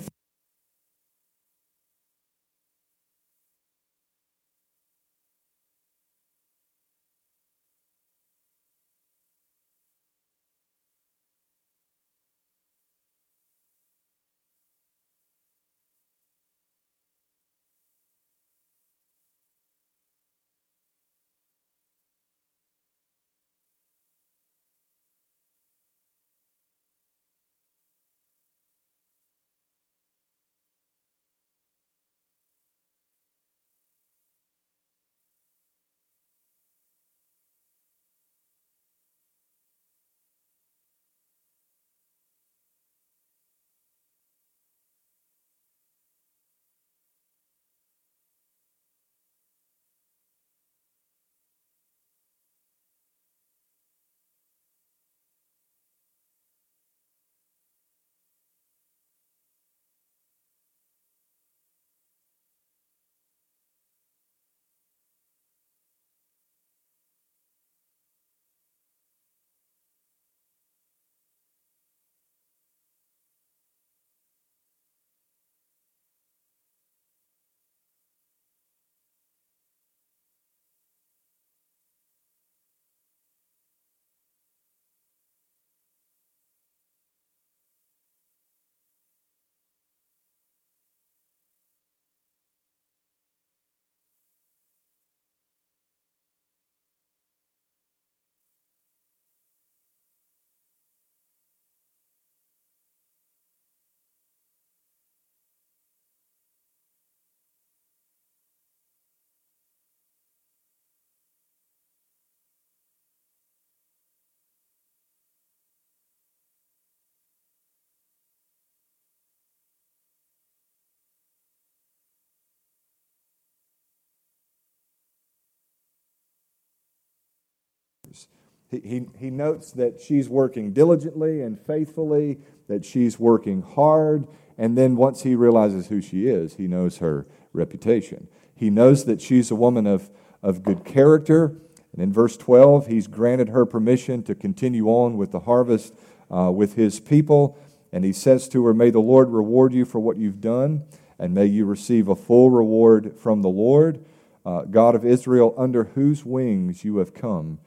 He, 128.70 128.81
he, 128.81 129.07
he 129.18 129.31
notes 129.31 129.73
that 129.73 130.01
she's 130.01 130.29
working 130.29 130.73
diligently 130.73 131.42
and 131.42 131.59
faithfully, 131.59 132.38
that 132.68 132.85
she's 132.85 133.18
working 133.18 133.62
hard, 133.62 134.27
and 134.57 134.77
then 134.77 134.94
once 134.94 135.23
he 135.23 135.35
realizes 135.35 135.88
who 135.88 136.01
she 136.01 136.27
is, 136.27 136.55
he 136.55 136.68
knows 136.68 136.99
her 136.99 137.27
reputation. 137.53 138.29
He 138.55 138.68
knows 138.68 139.07
that 139.07 139.20
she's 139.20 139.51
a 139.51 139.57
woman 139.57 139.87
of, 139.87 140.11
of 140.42 140.62
good 140.62 140.85
character. 140.85 141.57
And 141.92 142.03
in 142.03 142.12
verse 142.12 142.37
12, 142.37 142.87
he's 142.87 143.07
granted 143.07 143.49
her 143.49 143.64
permission 143.64 144.23
to 144.25 144.35
continue 144.35 144.88
on 144.88 145.16
with 145.16 145.33
the 145.33 145.40
harvest 145.40 145.94
uh, 146.31 146.51
with 146.53 146.75
his 146.75 147.01
people. 147.01 147.59
And 147.90 148.05
he 148.05 148.12
says 148.12 148.49
to 148.51 148.64
her, 148.66 148.75
May 148.75 148.90
the 148.90 149.01
Lord 149.01 149.31
reward 149.31 149.73
you 149.73 149.87
for 149.87 149.99
what 149.99 150.18
you've 150.18 150.42
done, 150.42 150.85
and 151.18 151.35
may 151.35 151.46
you 151.46 151.64
receive 151.64 152.07
a 152.07 152.14
full 152.14 152.51
reward 152.51 153.18
from 153.18 153.40
the 153.40 153.49
Lord, 153.49 154.05
uh, 154.44 154.62
God 154.64 154.94
of 154.94 155.07
Israel, 155.07 155.55
under 155.57 155.85
whose 155.85 156.25
wings 156.25 156.85
you 156.85 156.99
have 156.99 157.14
come 157.14 157.59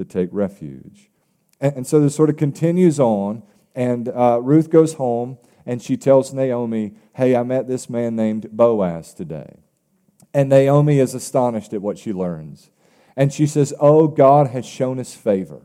to 0.00 0.04
take 0.04 0.30
refuge. 0.32 1.10
And, 1.60 1.76
and 1.76 1.86
so 1.86 2.00
this 2.00 2.14
sort 2.14 2.30
of 2.30 2.36
continues 2.36 2.98
on, 2.98 3.42
and 3.74 4.08
uh, 4.08 4.40
Ruth 4.42 4.70
goes 4.70 4.94
home 4.94 5.38
and 5.66 5.82
she 5.82 5.96
tells 5.96 6.32
Naomi, 6.32 6.94
Hey, 7.14 7.36
I 7.36 7.42
met 7.42 7.68
this 7.68 7.90
man 7.90 8.16
named 8.16 8.50
Boaz 8.50 9.12
today. 9.14 9.58
And 10.32 10.48
Naomi 10.48 10.98
is 10.98 11.14
astonished 11.14 11.72
at 11.74 11.82
what 11.82 11.98
she 11.98 12.12
learns. 12.12 12.70
And 13.14 13.32
she 13.32 13.46
says, 13.46 13.74
Oh, 13.78 14.08
God 14.08 14.48
has 14.48 14.64
shown 14.64 14.98
us 14.98 15.14
favor. 15.14 15.60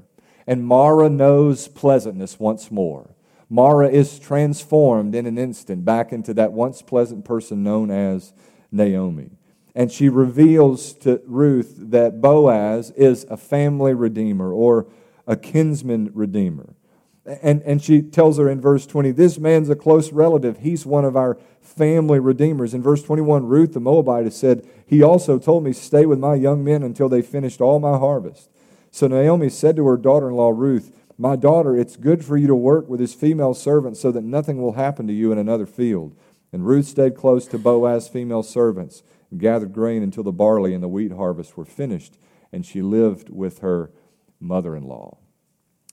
And 0.46 0.66
Mara 0.66 1.10
knows 1.10 1.70
pleasantness 1.70 2.40
once 2.40 2.70
more. 2.70 3.16
Mara 3.50 3.88
is 3.88 4.20
transformed 4.20 5.16
in 5.16 5.26
an 5.26 5.38
instant 5.38 5.86
back 5.86 6.12
into 6.12 6.34
that 6.34 6.52
once 6.52 6.82
pleasant 6.82 7.24
person 7.24 7.64
known 7.64 7.90
as 7.90 8.34
Naomi 8.72 9.32
and 9.76 9.92
she 9.92 10.08
reveals 10.08 10.94
to 10.94 11.22
Ruth 11.28 11.76
that 11.78 12.22
Boaz 12.22 12.92
is 12.92 13.26
a 13.30 13.36
family 13.36 13.94
redeemer 13.94 14.54
or 14.54 14.88
a 15.28 15.36
kinsman 15.36 16.12
redeemer. 16.14 16.74
And, 17.26 17.62
and 17.64 17.84
she 17.84 18.02
tells 18.02 18.38
her 18.38 18.48
in 18.48 18.62
verse 18.62 18.86
20, 18.86 19.12
This 19.12 19.38
man's 19.38 19.70
a 19.70 19.76
close 19.76 20.14
relative. 20.14 20.60
He's 20.60 20.86
one 20.86 21.04
of 21.04 21.18
our 21.18 21.38
family 21.60 22.20
redeemers. 22.20 22.74
In 22.74 22.82
verse 22.82 23.04
21, 23.04 23.48
Ruth 23.48 23.74
the 23.74 23.80
Moabite 23.80 24.32
said, 24.32 24.66
He 24.86 25.04
also 25.04 25.40
told 25.40 25.64
me, 25.64 25.74
Stay 25.74 26.06
with 26.06 26.20
my 26.20 26.36
young 26.36 26.64
men 26.64 26.82
until 26.82 27.10
they 27.10 27.22
finished 27.22 27.60
all 27.60 27.80
my 27.80 27.98
harvest. 27.98 28.50
So 28.92 29.08
Naomi 29.08 29.50
said 29.50 29.76
to 29.76 29.88
her 29.88 29.98
daughter 29.98 30.30
in 30.30 30.36
law 30.36 30.52
Ruth, 30.56 30.96
My 31.18 31.36
daughter, 31.36 31.76
it's 31.76 31.98
good 31.98 32.24
for 32.24 32.38
you 32.38 32.48
to 32.48 32.56
work 32.56 32.88
with 32.88 33.00
his 33.00 33.16
female 33.16 33.56
servants 33.56 34.00
so 34.00 34.12
that 34.12 34.24
nothing 34.24 34.62
will 34.62 34.74
happen 34.74 35.08
to 35.08 35.14
you 35.14 35.32
in 35.32 35.38
another 35.38 35.66
field. 35.66 36.16
And 36.54 36.66
Ruth 36.66 36.86
stayed 36.86 37.16
close 37.16 37.48
to 37.48 37.58
Boaz's 37.58 38.08
female 38.08 38.44
servants 38.44 39.02
gathered 39.38 39.74
grain 39.74 40.04
until 40.04 40.24
the 40.24 40.32
barley 40.32 40.74
and 40.74 40.84
the 40.84 40.88
wheat 40.88 41.12
harvest 41.12 41.58
were 41.58 41.66
finished, 41.66 42.18
and 42.52 42.66
she 42.66 42.82
lived 42.82 43.30
with 43.30 43.60
her 43.60 43.92
mother 44.40 44.76
in 44.76 44.84
law. 44.84 45.18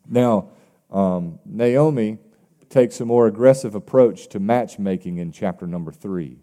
Now, 0.09 0.51
um, 0.91 1.39
Naomi 1.45 2.19
takes 2.69 3.01
a 3.01 3.05
more 3.05 3.27
aggressive 3.27 3.75
approach 3.75 4.29
to 4.29 4.41
matchmaking 4.41 5.19
in 5.19 5.33
chapter 5.33 5.67
number 5.67 5.93
three. 5.93 6.39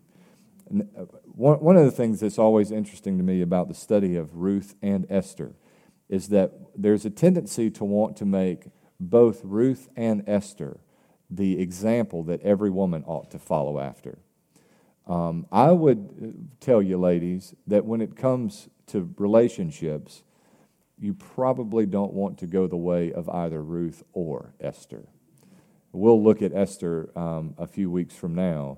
Uh, 0.71 1.03
one, 1.25 1.59
one 1.59 1.77
of 1.77 1.85
the 1.85 1.91
things 1.91 2.19
that's 2.19 2.37
always 2.37 2.71
interesting 2.71 3.17
to 3.17 3.23
me 3.23 3.41
about 3.41 3.67
the 3.67 3.73
study 3.73 4.15
of 4.15 4.35
Ruth 4.35 4.75
and 4.81 5.05
Esther 5.09 5.55
is 6.07 6.29
that 6.29 6.53
there's 6.75 7.05
a 7.05 7.09
tendency 7.09 7.69
to 7.71 7.85
want 7.85 8.17
to 8.17 8.25
make 8.25 8.67
both 8.99 9.41
Ruth 9.43 9.87
and 9.95 10.23
Esther 10.27 10.79
the 11.29 11.59
example 11.61 12.23
that 12.23 12.41
every 12.41 12.69
woman 12.69 13.03
ought 13.05 13.29
to 13.31 13.39
follow 13.39 13.79
after. 13.79 14.19
Um, 15.09 15.47
I 15.51 15.71
would 15.71 16.51
tell 16.59 16.83
you, 16.83 16.99
ladies, 16.99 17.55
that 17.65 17.83
when 17.83 17.99
it 17.99 18.15
comes 18.15 18.69
to 18.87 19.11
relationships, 19.17 20.21
you 20.99 21.15
probably 21.15 21.87
don't 21.87 22.13
want 22.13 22.37
to 22.39 22.47
go 22.47 22.67
the 22.67 22.77
way 22.77 23.11
of 23.11 23.27
either 23.27 23.63
Ruth 23.63 24.03
or 24.13 24.53
Esther. 24.59 25.07
We'll 25.91 26.23
look 26.23 26.43
at 26.43 26.53
Esther 26.53 27.09
um, 27.15 27.55
a 27.57 27.65
few 27.65 27.89
weeks 27.89 28.15
from 28.15 28.35
now, 28.35 28.77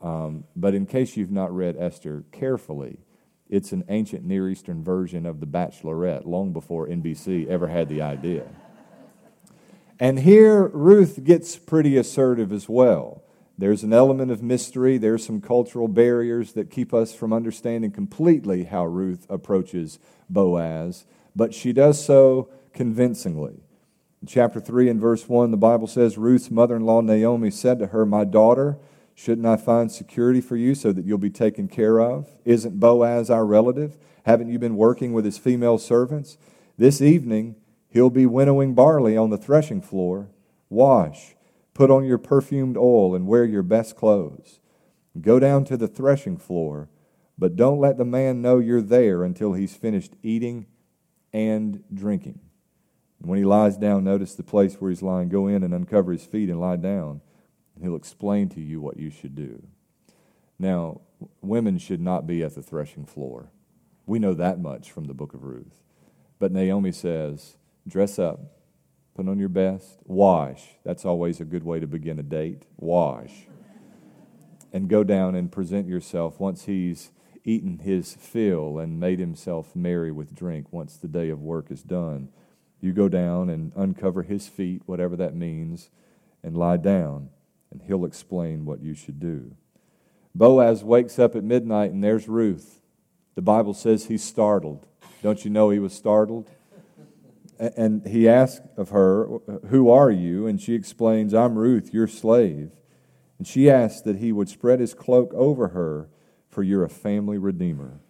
um, 0.00 0.44
but 0.56 0.74
in 0.74 0.86
case 0.86 1.16
you've 1.16 1.30
not 1.30 1.54
read 1.54 1.76
Esther 1.78 2.24
carefully, 2.32 3.00
it's 3.50 3.72
an 3.72 3.84
ancient 3.88 4.24
Near 4.24 4.48
Eastern 4.48 4.82
version 4.82 5.26
of 5.26 5.40
The 5.40 5.46
Bachelorette, 5.46 6.24
long 6.24 6.54
before 6.54 6.88
NBC 6.88 7.46
ever 7.48 7.68
had 7.68 7.90
the 7.90 8.00
idea. 8.00 8.46
And 10.00 10.20
here, 10.20 10.68
Ruth 10.68 11.22
gets 11.22 11.56
pretty 11.56 11.96
assertive 11.98 12.52
as 12.52 12.68
well. 12.68 13.22
There's 13.58 13.82
an 13.82 13.92
element 13.92 14.30
of 14.30 14.42
mystery. 14.42 14.98
There's 14.98 15.24
some 15.24 15.40
cultural 15.40 15.88
barriers 15.88 16.52
that 16.52 16.70
keep 16.70 16.92
us 16.92 17.14
from 17.14 17.32
understanding 17.32 17.90
completely 17.90 18.64
how 18.64 18.84
Ruth 18.84 19.26
approaches 19.30 19.98
Boaz. 20.28 21.06
But 21.34 21.54
she 21.54 21.72
does 21.72 22.02
so 22.04 22.50
convincingly. 22.74 23.60
In 24.20 24.28
chapter 24.28 24.60
3 24.60 24.90
and 24.90 25.00
verse 25.00 25.28
1, 25.28 25.50
the 25.50 25.56
Bible 25.56 25.86
says 25.86 26.18
Ruth's 26.18 26.50
mother 26.50 26.76
in 26.76 26.84
law 26.84 27.00
Naomi 27.00 27.50
said 27.50 27.78
to 27.78 27.88
her, 27.88 28.04
My 28.04 28.24
daughter, 28.24 28.78
shouldn't 29.14 29.46
I 29.46 29.56
find 29.56 29.90
security 29.90 30.40
for 30.40 30.56
you 30.56 30.74
so 30.74 30.92
that 30.92 31.04
you'll 31.04 31.16
be 31.16 31.30
taken 31.30 31.68
care 31.68 32.00
of? 32.00 32.28
Isn't 32.44 32.80
Boaz 32.80 33.30
our 33.30 33.46
relative? 33.46 33.96
Haven't 34.24 34.50
you 34.50 34.58
been 34.58 34.76
working 34.76 35.12
with 35.12 35.24
his 35.24 35.38
female 35.38 35.78
servants? 35.78 36.36
This 36.76 37.00
evening, 37.00 37.56
he'll 37.88 38.10
be 38.10 38.26
winnowing 38.26 38.74
barley 38.74 39.16
on 39.16 39.30
the 39.30 39.38
threshing 39.38 39.80
floor. 39.80 40.28
Wash, 40.68 41.35
put 41.76 41.90
on 41.90 42.06
your 42.06 42.16
perfumed 42.16 42.78
oil, 42.78 43.14
and 43.14 43.26
wear 43.26 43.44
your 43.44 43.62
best 43.62 43.96
clothes. 43.96 44.60
Go 45.20 45.38
down 45.38 45.64
to 45.66 45.76
the 45.76 45.86
threshing 45.86 46.38
floor, 46.38 46.88
but 47.36 47.54
don't 47.54 47.78
let 47.78 47.98
the 47.98 48.04
man 48.04 48.40
know 48.40 48.58
you're 48.58 48.80
there 48.80 49.22
until 49.22 49.52
he's 49.52 49.76
finished 49.76 50.14
eating 50.22 50.66
and 51.34 51.84
drinking. 51.92 52.40
And 53.20 53.28
when 53.28 53.38
he 53.38 53.44
lies 53.44 53.76
down, 53.76 54.04
notice 54.04 54.34
the 54.34 54.42
place 54.42 54.76
where 54.76 54.90
he's 54.90 55.02
lying. 55.02 55.28
Go 55.28 55.48
in 55.48 55.62
and 55.62 55.74
uncover 55.74 56.12
his 56.12 56.24
feet 56.24 56.48
and 56.48 56.58
lie 56.58 56.76
down, 56.76 57.20
and 57.74 57.84
he'll 57.84 57.94
explain 57.94 58.48
to 58.50 58.60
you 58.62 58.80
what 58.80 58.96
you 58.96 59.10
should 59.10 59.34
do. 59.34 59.62
Now, 60.58 61.02
women 61.42 61.76
should 61.76 62.00
not 62.00 62.26
be 62.26 62.42
at 62.42 62.54
the 62.54 62.62
threshing 62.62 63.04
floor. 63.04 63.50
We 64.06 64.18
know 64.18 64.32
that 64.32 64.58
much 64.58 64.90
from 64.90 65.04
the 65.04 65.14
book 65.14 65.34
of 65.34 65.44
Ruth. 65.44 65.82
But 66.38 66.52
Naomi 66.52 66.92
says, 66.92 67.58
dress 67.86 68.18
up, 68.18 68.40
put 69.16 69.28
on 69.28 69.38
your 69.38 69.48
best, 69.48 69.98
wash. 70.04 70.62
That's 70.84 71.06
always 71.06 71.40
a 71.40 71.44
good 71.44 71.64
way 71.64 71.80
to 71.80 71.86
begin 71.86 72.18
a 72.18 72.22
date. 72.22 72.66
Wash. 72.76 73.46
And 74.72 74.88
go 74.88 75.02
down 75.02 75.34
and 75.34 75.50
present 75.50 75.88
yourself 75.88 76.38
once 76.38 76.66
he's 76.66 77.10
eaten 77.42 77.78
his 77.78 78.14
fill 78.14 78.78
and 78.78 79.00
made 79.00 79.18
himself 79.18 79.74
merry 79.74 80.12
with 80.12 80.34
drink, 80.34 80.70
once 80.70 80.96
the 80.96 81.08
day 81.08 81.30
of 81.30 81.40
work 81.40 81.70
is 81.70 81.82
done. 81.82 82.28
You 82.80 82.92
go 82.92 83.08
down 83.08 83.48
and 83.48 83.72
uncover 83.74 84.22
his 84.22 84.48
feet, 84.48 84.82
whatever 84.84 85.16
that 85.16 85.34
means, 85.34 85.88
and 86.42 86.56
lie 86.56 86.76
down, 86.76 87.30
and 87.70 87.80
he'll 87.86 88.04
explain 88.04 88.66
what 88.66 88.82
you 88.82 88.94
should 88.94 89.18
do. 89.18 89.56
Boaz 90.34 90.84
wakes 90.84 91.18
up 91.18 91.34
at 91.34 91.42
midnight, 91.42 91.92
and 91.92 92.04
there's 92.04 92.28
Ruth. 92.28 92.82
The 93.34 93.42
Bible 93.42 93.72
says 93.72 94.06
he's 94.06 94.22
startled. 94.22 94.86
Don't 95.22 95.44
you 95.44 95.50
know 95.50 95.70
he 95.70 95.78
was 95.78 95.94
startled? 95.94 96.50
And 97.58 98.06
he 98.06 98.28
asked 98.28 98.62
of 98.76 98.90
her, 98.90 99.26
Who 99.68 99.90
are 99.90 100.10
you? 100.10 100.46
And 100.46 100.60
she 100.60 100.74
explains, 100.74 101.32
I'm 101.32 101.56
Ruth, 101.56 101.92
your 101.92 102.06
slave. 102.06 102.70
And 103.38 103.46
she 103.46 103.70
asks 103.70 104.00
that 104.02 104.16
he 104.16 104.32
would 104.32 104.48
spread 104.48 104.80
his 104.80 104.94
cloak 104.94 105.32
over 105.34 105.68
her, 105.68 106.08
for 106.48 106.62
you're 106.62 106.84
a 106.84 106.88
family 106.88 107.38
redeemer. 107.38 108.00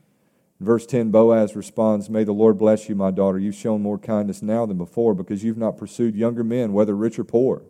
In 0.58 0.66
verse 0.66 0.86
10, 0.86 1.10
Boaz 1.10 1.54
responds, 1.54 2.08
May 2.08 2.24
the 2.24 2.32
Lord 2.32 2.58
bless 2.58 2.88
you, 2.88 2.94
my 2.94 3.10
daughter. 3.10 3.38
You've 3.38 3.54
shown 3.54 3.82
more 3.82 3.98
kindness 3.98 4.42
now 4.42 4.66
than 4.66 4.78
before 4.78 5.14
because 5.14 5.44
you've 5.44 5.58
not 5.58 5.76
pursued 5.76 6.16
younger 6.16 6.44
men, 6.44 6.72
whether 6.72 6.96
rich 6.96 7.18
or 7.18 7.24
poor. 7.24 7.62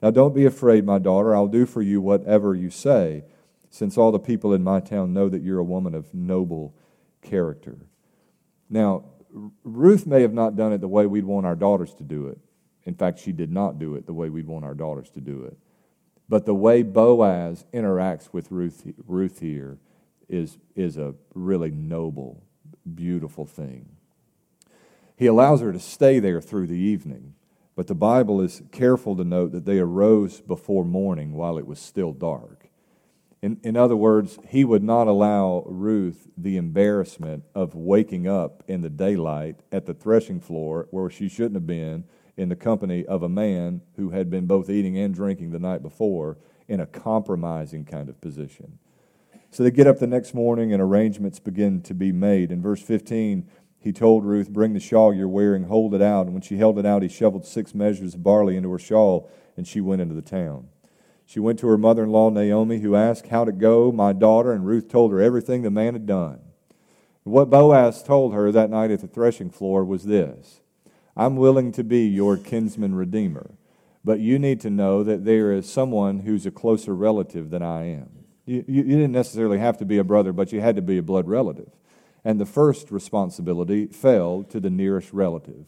Now 0.00 0.10
don't 0.10 0.34
be 0.34 0.46
afraid, 0.46 0.84
my 0.84 0.98
daughter. 0.98 1.34
I'll 1.34 1.46
do 1.46 1.66
for 1.66 1.82
you 1.82 2.00
whatever 2.00 2.54
you 2.54 2.70
say, 2.70 3.24
since 3.70 3.98
all 3.98 4.12
the 4.12 4.18
people 4.18 4.52
in 4.52 4.64
my 4.64 4.80
town 4.80 5.12
know 5.12 5.28
that 5.28 5.42
you're 5.42 5.58
a 5.58 5.64
woman 5.64 5.94
of 5.94 6.12
noble 6.14 6.74
character. 7.20 7.78
Now, 8.68 9.04
Ruth 9.64 10.06
may 10.06 10.22
have 10.22 10.34
not 10.34 10.56
done 10.56 10.72
it 10.72 10.80
the 10.80 10.88
way 10.88 11.06
we'd 11.06 11.24
want 11.24 11.46
our 11.46 11.56
daughters 11.56 11.94
to 11.94 12.02
do 12.02 12.28
it. 12.28 12.38
In 12.84 12.94
fact, 12.94 13.18
she 13.18 13.32
did 13.32 13.50
not 13.50 13.78
do 13.78 13.94
it 13.94 14.06
the 14.06 14.12
way 14.12 14.28
we'd 14.28 14.46
want 14.46 14.64
our 14.64 14.74
daughters 14.74 15.10
to 15.10 15.20
do 15.20 15.44
it. 15.44 15.56
But 16.28 16.46
the 16.46 16.54
way 16.54 16.82
Boaz 16.82 17.64
interacts 17.72 18.32
with 18.32 18.50
Ruth, 18.50 18.86
Ruth 19.06 19.40
here 19.40 19.78
is, 20.28 20.58
is 20.74 20.96
a 20.96 21.14
really 21.34 21.70
noble, 21.70 22.42
beautiful 22.94 23.46
thing. 23.46 23.88
He 25.16 25.26
allows 25.26 25.60
her 25.60 25.72
to 25.72 25.78
stay 25.78 26.18
there 26.18 26.40
through 26.40 26.66
the 26.66 26.78
evening, 26.78 27.34
but 27.76 27.86
the 27.86 27.94
Bible 27.94 28.40
is 28.40 28.62
careful 28.72 29.16
to 29.16 29.24
note 29.24 29.52
that 29.52 29.64
they 29.64 29.78
arose 29.78 30.40
before 30.40 30.84
morning 30.84 31.32
while 31.32 31.58
it 31.58 31.66
was 31.66 31.78
still 31.78 32.12
dark. 32.12 32.61
In, 33.42 33.58
in 33.64 33.76
other 33.76 33.96
words, 33.96 34.38
he 34.46 34.64
would 34.64 34.84
not 34.84 35.08
allow 35.08 35.64
Ruth 35.66 36.28
the 36.36 36.56
embarrassment 36.56 37.42
of 37.56 37.74
waking 37.74 38.28
up 38.28 38.62
in 38.68 38.82
the 38.82 38.88
daylight 38.88 39.60
at 39.72 39.84
the 39.84 39.94
threshing 39.94 40.40
floor 40.40 40.86
where 40.92 41.10
she 41.10 41.28
shouldn't 41.28 41.56
have 41.56 41.66
been 41.66 42.04
in 42.36 42.48
the 42.48 42.56
company 42.56 43.04
of 43.04 43.24
a 43.24 43.28
man 43.28 43.82
who 43.96 44.10
had 44.10 44.30
been 44.30 44.46
both 44.46 44.70
eating 44.70 44.96
and 44.96 45.12
drinking 45.12 45.50
the 45.50 45.58
night 45.58 45.82
before 45.82 46.38
in 46.68 46.78
a 46.78 46.86
compromising 46.86 47.84
kind 47.84 48.08
of 48.08 48.20
position. 48.20 48.78
So 49.50 49.64
they 49.64 49.72
get 49.72 49.88
up 49.88 49.98
the 49.98 50.06
next 50.06 50.34
morning 50.34 50.72
and 50.72 50.80
arrangements 50.80 51.40
begin 51.40 51.82
to 51.82 51.94
be 51.94 52.12
made. 52.12 52.52
In 52.52 52.62
verse 52.62 52.80
15, 52.80 53.48
he 53.80 53.92
told 53.92 54.24
Ruth, 54.24 54.50
Bring 54.50 54.72
the 54.72 54.80
shawl 54.80 55.12
you're 55.12 55.26
wearing, 55.26 55.64
hold 55.64 55.94
it 55.96 56.00
out. 56.00 56.26
And 56.26 56.32
when 56.32 56.42
she 56.42 56.58
held 56.58 56.78
it 56.78 56.86
out, 56.86 57.02
he 57.02 57.08
shoveled 57.08 57.44
six 57.44 57.74
measures 57.74 58.14
of 58.14 58.22
barley 58.22 58.56
into 58.56 58.70
her 58.70 58.78
shawl, 58.78 59.28
and 59.56 59.66
she 59.66 59.80
went 59.80 60.00
into 60.00 60.14
the 60.14 60.22
town. 60.22 60.68
She 61.26 61.40
went 61.40 61.58
to 61.60 61.68
her 61.68 61.78
mother 61.78 62.04
in 62.04 62.10
law, 62.10 62.30
Naomi, 62.30 62.80
who 62.80 62.94
asked, 62.94 63.28
how 63.28 63.44
to 63.44 63.52
go, 63.52 63.90
my 63.90 64.12
daughter? 64.12 64.52
And 64.52 64.66
Ruth 64.66 64.88
told 64.88 65.12
her 65.12 65.20
everything 65.20 65.62
the 65.62 65.70
man 65.70 65.94
had 65.94 66.06
done. 66.06 66.40
What 67.24 67.50
Boaz 67.50 68.02
told 68.02 68.34
her 68.34 68.50
that 68.50 68.70
night 68.70 68.90
at 68.90 69.00
the 69.00 69.06
threshing 69.06 69.50
floor 69.50 69.84
was 69.84 70.04
this 70.04 70.60
I'm 71.16 71.36
willing 71.36 71.72
to 71.72 71.84
be 71.84 72.06
your 72.06 72.36
kinsman 72.36 72.94
redeemer, 72.94 73.52
but 74.04 74.20
you 74.20 74.38
need 74.38 74.60
to 74.62 74.70
know 74.70 75.02
that 75.04 75.24
there 75.24 75.52
is 75.52 75.70
someone 75.70 76.20
who's 76.20 76.46
a 76.46 76.50
closer 76.50 76.94
relative 76.94 77.50
than 77.50 77.62
I 77.62 77.84
am. 77.84 78.10
You, 78.44 78.64
you, 78.66 78.82
you 78.82 78.96
didn't 78.96 79.12
necessarily 79.12 79.58
have 79.58 79.78
to 79.78 79.84
be 79.84 79.98
a 79.98 80.04
brother, 80.04 80.32
but 80.32 80.52
you 80.52 80.60
had 80.60 80.76
to 80.76 80.82
be 80.82 80.98
a 80.98 81.02
blood 81.02 81.28
relative. 81.28 81.70
And 82.24 82.40
the 82.40 82.46
first 82.46 82.90
responsibility 82.90 83.86
fell 83.86 84.42
to 84.44 84.58
the 84.58 84.70
nearest 84.70 85.12
relative. 85.12 85.66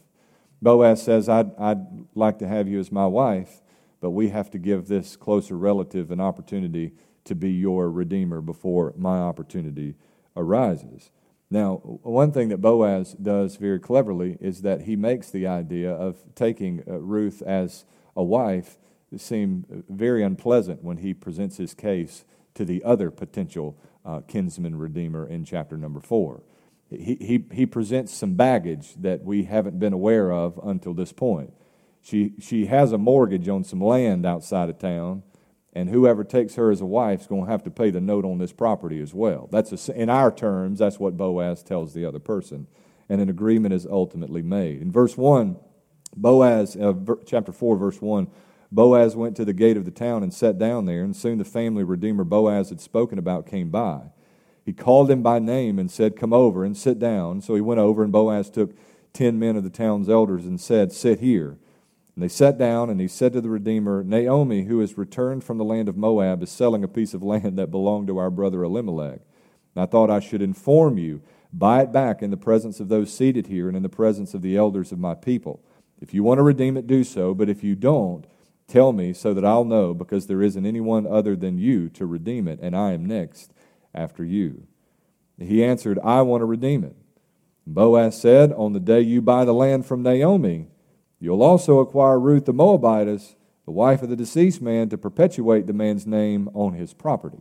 Boaz 0.61 1.03
says, 1.03 1.29
I'd, 1.29 1.57
I'd 1.59 1.87
like 2.15 2.39
to 2.39 2.49
have 2.49 2.67
you 2.67 2.81
as 2.81 2.91
my 2.91 3.07
wife, 3.07 3.61
but 4.05 4.11
we 4.11 4.29
have 4.29 4.51
to 4.51 4.59
give 4.59 4.87
this 4.87 5.17
closer 5.17 5.57
relative 5.57 6.11
an 6.11 6.21
opportunity 6.21 6.93
to 7.25 7.35
be 7.35 7.51
your 7.51 7.91
redeemer 7.91 8.43
before 8.43 8.93
my 8.99 9.17
opportunity 9.17 9.95
arises. 10.37 11.11
Now, 11.51 11.77
one 12.03 12.31
thing 12.31 12.51
that 12.51 12.61
Boaz 12.61 13.15
does 13.15 13.57
very 13.57 13.81
cleverly 13.81 14.37
is 14.43 14.61
that 14.61 14.83
he 14.83 14.95
makes 14.95 15.31
the 15.31 15.47
idea 15.47 15.91
of 15.91 16.19
taking 16.35 16.83
uh, 16.87 16.99
Ruth 16.99 17.41
as 17.41 17.87
a 18.15 18.23
wife 18.23 18.77
seem 19.17 19.65
very 19.89 20.23
unpleasant 20.23 20.85
when 20.85 20.99
he 20.99 21.15
presents 21.15 21.57
his 21.57 21.73
case 21.73 22.27
to 22.53 22.67
the 22.67 22.85
other 22.85 23.11
potential 23.11 23.75
uh, 24.05 24.21
kinsman 24.29 24.77
redeemer 24.77 25.27
in 25.27 25.47
chapter 25.47 25.79
number 25.79 26.01
four. 26.01 26.43
He, 26.91 27.17
he, 27.19 27.45
he 27.55 27.65
presents 27.65 28.13
some 28.13 28.35
baggage 28.35 28.97
that 28.97 29.25
we 29.25 29.45
haven't 29.45 29.79
been 29.79 29.95
aware 29.95 30.31
of 30.31 30.61
until 30.63 30.93
this 30.93 31.15
point. 31.15 31.55
She, 32.05 32.35
she 32.39 32.67
has 32.67 32.93
a 32.93 32.99
mortgage 32.99 33.49
on 33.49 33.65
some 33.65 33.81
land 33.81 34.27
outside 34.27 34.69
of 34.69 34.79
town, 34.79 35.23
and 35.73 35.89
whoever 35.89 36.23
takes 36.23 36.55
her 36.57 36.71
as 36.71 36.83
a 36.83 36.87
wife 36.87 37.23
is 37.23 37.27
going 37.27 37.47
to 37.47 37.51
have 37.51 37.65
to 37.65 37.71
pay 37.71 37.91
the 37.91 38.01
note 38.01 38.27
on 38.27 38.37
this 38.37 38.53
property 38.53 39.01
as 39.01 39.15
well. 39.15 39.49
That's 39.51 39.89
a, 39.89 39.95
in 39.95 40.11
our 40.11 40.31
terms, 40.31 40.81
that's 40.81 41.01
what 41.01 41.17
Boaz 41.17 41.63
tells 41.63 41.95
the 41.95 42.05
other 42.05 42.19
person, 42.19 42.67
and 43.09 43.23
an 43.23 43.31
agreement 43.31 43.73
is 43.73 43.87
ultimately 43.87 44.43
made. 44.43 44.83
In 44.83 44.93
verse 44.93 45.17
1, 45.17 45.57
Boaz, 46.15 46.77
uh, 46.77 46.93
chapter 47.25 47.53
4, 47.53 47.77
verse 47.79 48.03
1, 48.03 48.27
Boaz 48.71 49.17
went 49.17 49.35
to 49.37 49.47
the 49.47 49.55
gate 49.55 49.79
of 49.79 49.87
the 49.87 49.91
town 49.91 50.23
and 50.23 50.35
sat 50.35 50.59
down 50.59 50.85
there, 50.85 51.03
and 51.03 51.17
soon 51.17 51.39
the 51.39 51.45
family 51.45 51.85
redeemer 51.85 52.25
Boaz 52.25 52.69
had 52.69 52.83
spoken 52.83 53.19
about 53.19 53.47
came 53.47 53.71
by. 53.71 54.11
He 54.63 54.75
called 54.75 55.11
him 55.11 55.23
by 55.23 55.39
name 55.39 55.79
and 55.79 55.91
said, 55.91 56.17
Come 56.17 56.35
over 56.35 56.65
and 56.65 56.77
sit 56.77 56.99
down. 56.99 57.41
So 57.41 57.55
he 57.55 57.63
went 57.63 57.81
over, 57.81 58.03
and 58.03 58.13
Boaz 58.13 58.51
took 58.51 58.75
ten 59.15 59.39
men 59.39 59.57
of 59.57 59.65
the 59.65 59.71
town's 59.71 60.11
elders 60.11 60.45
and 60.45 60.61
said, 60.61 60.93
Sit 60.93 61.21
here. 61.21 61.57
And 62.15 62.23
they 62.23 62.29
sat 62.29 62.59
down, 62.59 62.91
and 62.91 63.01
he 63.01 63.09
said 63.09 63.33
to 63.33 63.41
the 63.41 63.49
Redeemer, 63.49 64.05
Naomi, 64.05 64.65
who 64.65 64.79
has 64.81 64.97
returned 64.97 65.43
from 65.43 65.59
the 65.59 65.65
land 65.65 65.89
of 65.89 65.97
Moab, 65.97 66.43
is 66.43 66.51
selling 66.51 66.85
a 66.85 66.89
piece 66.89 67.13
of 67.13 67.23
land 67.23 67.59
that 67.59 67.71
belonged 67.71 68.07
to 68.07 68.19
our 68.19 68.31
brother 68.31 68.63
Elimelech. 68.63 69.21
And 69.75 69.83
I 69.83 69.87
thought 69.87 70.11
I 70.11 70.21
should 70.21 70.41
inform 70.43 70.97
you, 70.97 71.23
buy 71.53 71.83
it 71.83 71.93
back 71.93 72.23
in 72.23 72.31
the 72.31 72.37
presence 72.37 72.79
of 72.79 72.89
those 72.89 73.13
seated 73.13 73.49
here 73.49 73.67
and 73.67 73.77
in 73.77 73.83
the 73.83 73.89
presence 73.89 74.33
of 74.33 74.43
the 74.43 74.57
elders 74.57 74.93
of 74.93 74.99
my 75.01 75.15
people. 75.15 75.61
If 76.01 76.15
you 76.15 76.23
want 76.23 76.39
to 76.39 76.43
redeem 76.43 76.77
it, 76.77 76.87
do 76.87 77.03
so, 77.03 77.35
but 77.35 77.49
if 77.49 77.65
you 77.65 77.75
don't, 77.75 78.27
tell 78.69 78.93
me 78.93 79.13
so 79.13 79.35
that 79.35 79.45
I'll 79.45 79.65
know, 79.65 79.93
because 79.93 80.27
there 80.27 80.43
isn't 80.43 80.67
anyone 80.67 81.07
other 81.07 81.35
than 81.35 81.59
you 81.59 81.89
to 81.91 82.07
redeem 82.07 82.47
it, 82.47 82.61
and 82.63 82.77
I 82.77 82.93
am 82.93 83.05
next 83.05 83.53
after 83.93 84.25
you. 84.25 84.67
He 85.39 85.65
answered, 85.65 85.99
I 86.05 86.23
want 86.23 86.43
to 86.43 86.47
redeem 86.47 86.85
it. 86.85 86.95
Boaz 87.67 88.21
said, 88.21 88.53
On 88.53 88.73
the 88.73 88.81
day 88.81 89.01
you 89.01 89.21
buy 89.21 89.45
the 89.45 89.55
land 89.55 89.87
from 89.87 90.03
Naomi, 90.03 90.69
You'll 91.25 91.43
also 91.43 91.79
acquire 91.79 92.21
Ruth 92.21 92.45
the 92.45 92.53
Moabitess, 92.53 93.35
the 93.65 93.71
wife 93.71 94.03
of 94.03 94.11
the 94.11 94.15
deceased 94.15 94.61
man, 94.61 94.91
to 94.91 94.99
perpetuate 94.99 95.67
the 95.67 95.73
man's 95.73 96.07
name 96.07 96.51
on 96.53 96.75
his 96.75 96.93
property. 96.93 97.41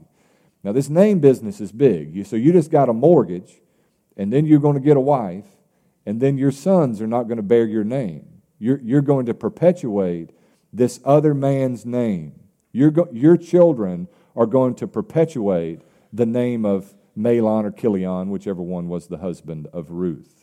Now, 0.63 0.72
this 0.72 0.88
name 0.88 1.19
business 1.19 1.60
is 1.60 1.74
big. 1.74 2.26
So 2.26 2.38
you 2.38 2.54
just 2.54 2.72
got 2.72 2.88
a 2.88 2.93
mortgage, 2.93 3.60
and 4.15 4.32
then 4.32 4.46
you're 4.46 4.62
going 4.62 4.76
to 4.76 4.80
get 4.80 4.96
a 4.96 5.02
wife, 5.02 5.43
and 6.06 6.22
then 6.22 6.38
your 6.38 6.50
sons 6.50 7.02
are 7.02 7.08
not 7.08 7.24
going 7.24 7.36
to 7.36 7.43
bear 7.43 7.65
your 7.65 7.84
name. 7.84 8.26
You're, 8.58 8.80
you're 8.80 9.02
going 9.02 9.26
to 9.26 9.34
perpetuate 9.34 10.30
this 10.72 11.02
other 11.04 11.34
man's 11.34 11.86
name. 11.86 12.39
Your, 12.72 12.89
go, 12.89 13.10
your 13.12 13.36
children 13.36 14.08
are 14.34 14.46
going 14.46 14.76
to 14.76 14.88
perpetuate 14.88 15.82
the 16.13 16.26
name 16.26 16.65
of 16.65 16.96
Mahlon 17.17 17.65
or 17.65 17.72
Chilion, 17.72 18.30
whichever 18.30 18.62
one 18.62 18.88
was 18.88 19.08
the 19.08 19.17
husband 19.17 19.67
of 19.74 19.91
Ruth. 19.91 20.43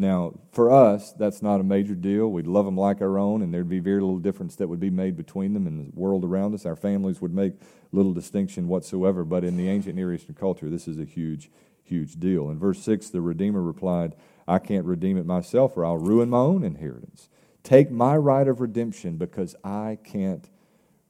Now, 0.00 0.38
for 0.52 0.70
us, 0.70 1.12
that's 1.12 1.42
not 1.42 1.60
a 1.60 1.64
major 1.64 1.96
deal. 1.96 2.28
We'd 2.28 2.46
love 2.46 2.64
them 2.64 2.76
like 2.76 3.02
our 3.02 3.18
own, 3.18 3.42
and 3.42 3.52
there'd 3.52 3.68
be 3.68 3.80
very 3.80 4.00
little 4.00 4.20
difference 4.20 4.54
that 4.56 4.68
would 4.68 4.78
be 4.78 4.90
made 4.90 5.16
between 5.16 5.54
them 5.54 5.66
and 5.66 5.92
the 5.92 6.00
world 6.00 6.24
around 6.24 6.54
us. 6.54 6.64
Our 6.64 6.76
families 6.76 7.20
would 7.20 7.34
make 7.34 7.54
little 7.90 8.12
distinction 8.12 8.68
whatsoever. 8.68 9.24
But 9.24 9.42
in 9.42 9.56
the 9.56 9.68
ancient 9.68 9.96
Near 9.96 10.14
Eastern 10.14 10.36
culture, 10.36 10.70
this 10.70 10.86
is 10.86 11.00
a 11.00 11.04
huge, 11.04 11.50
huge 11.82 12.14
deal. 12.14 12.48
In 12.48 12.60
verse 12.60 12.80
6, 12.82 13.10
the 13.10 13.20
Redeemer 13.20 13.60
replied, 13.60 14.14
I 14.46 14.60
can't 14.60 14.86
redeem 14.86 15.18
it 15.18 15.26
myself, 15.26 15.76
or 15.76 15.84
I'll 15.84 15.98
ruin 15.98 16.30
my 16.30 16.38
own 16.38 16.62
inheritance. 16.62 17.28
Take 17.64 17.90
my 17.90 18.16
right 18.16 18.46
of 18.46 18.60
redemption 18.60 19.16
because 19.16 19.56
I 19.64 19.98
can't 20.04 20.48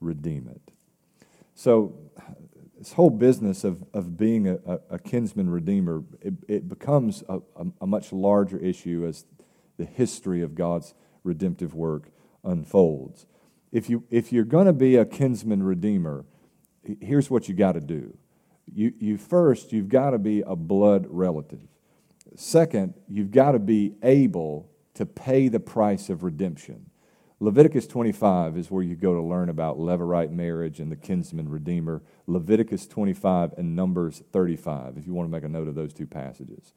redeem 0.01 0.49
it. 0.49 0.73
So, 1.55 1.95
this 2.79 2.93
whole 2.93 3.11
business 3.11 3.65
of, 3.65 3.85
of 3.93 4.17
being 4.17 4.47
a, 4.49 4.79
a, 4.89 4.99
kinsman 4.99 5.51
redeemer, 5.51 6.05
it, 6.21 6.35
it 6.47 6.69
becomes 6.69 7.25
a, 7.29 7.41
a, 7.57 7.67
a, 7.81 7.87
much 7.87 8.13
larger 8.13 8.57
issue 8.59 9.05
as 9.07 9.25
the 9.79 9.85
history 9.85 10.43
of 10.43 10.55
God's 10.55 10.95
redemptive 11.25 11.75
work 11.75 12.11
unfolds. 12.45 13.27
If, 13.73 13.91
you, 13.91 14.05
if 14.11 14.33
you're 14.33 14.45
going 14.45 14.67
to 14.67 14.73
be 14.73 14.95
a 14.95 15.05
kinsman 15.05 15.63
redeemer, 15.65 16.25
here's 17.01 17.29
what 17.29 17.49
you 17.49 17.55
got 17.55 17.73
to 17.73 17.81
do. 17.81 18.17
You, 18.73 18.93
you 18.99 19.19
first, 19.19 19.73
you've 19.73 19.89
got 19.89 20.11
to 20.11 20.19
be 20.19 20.43
a 20.43 20.55
blood 20.55 21.07
relative. 21.09 21.61
Second, 22.37 22.95
you've 23.09 23.33
got 23.33 23.53
to 23.53 23.59
be 23.59 23.95
able 24.03 24.71
to 24.95 25.05
pay 25.05 25.49
the 25.49 25.61
price 25.61 26.11
of 26.11 26.23
redemption. 26.23 26.91
Leviticus 27.41 27.87
25 27.87 28.57
is 28.57 28.69
where 28.69 28.83
you 28.83 28.97
go 28.97 29.15
to 29.15 29.21
learn 29.21 29.49
about 29.49 29.79
Levirate 29.79 30.33
marriage 30.33 30.81
and 30.81 30.91
the 30.91 30.97
kinsman 30.97 31.49
redeemer. 31.49 32.03
Leviticus 32.27 32.89
25 32.89 33.55
and 33.57 33.77
Numbers 33.77 34.25
35, 34.33 34.97
if 34.97 35.07
you 35.07 35.15
want 35.15 35.29
to 35.29 35.31
make 35.31 35.45
a 35.45 35.49
note 35.49 35.69
of 35.69 35.77
those 35.77 35.93
two 35.93 36.07
passages. 36.07 36.73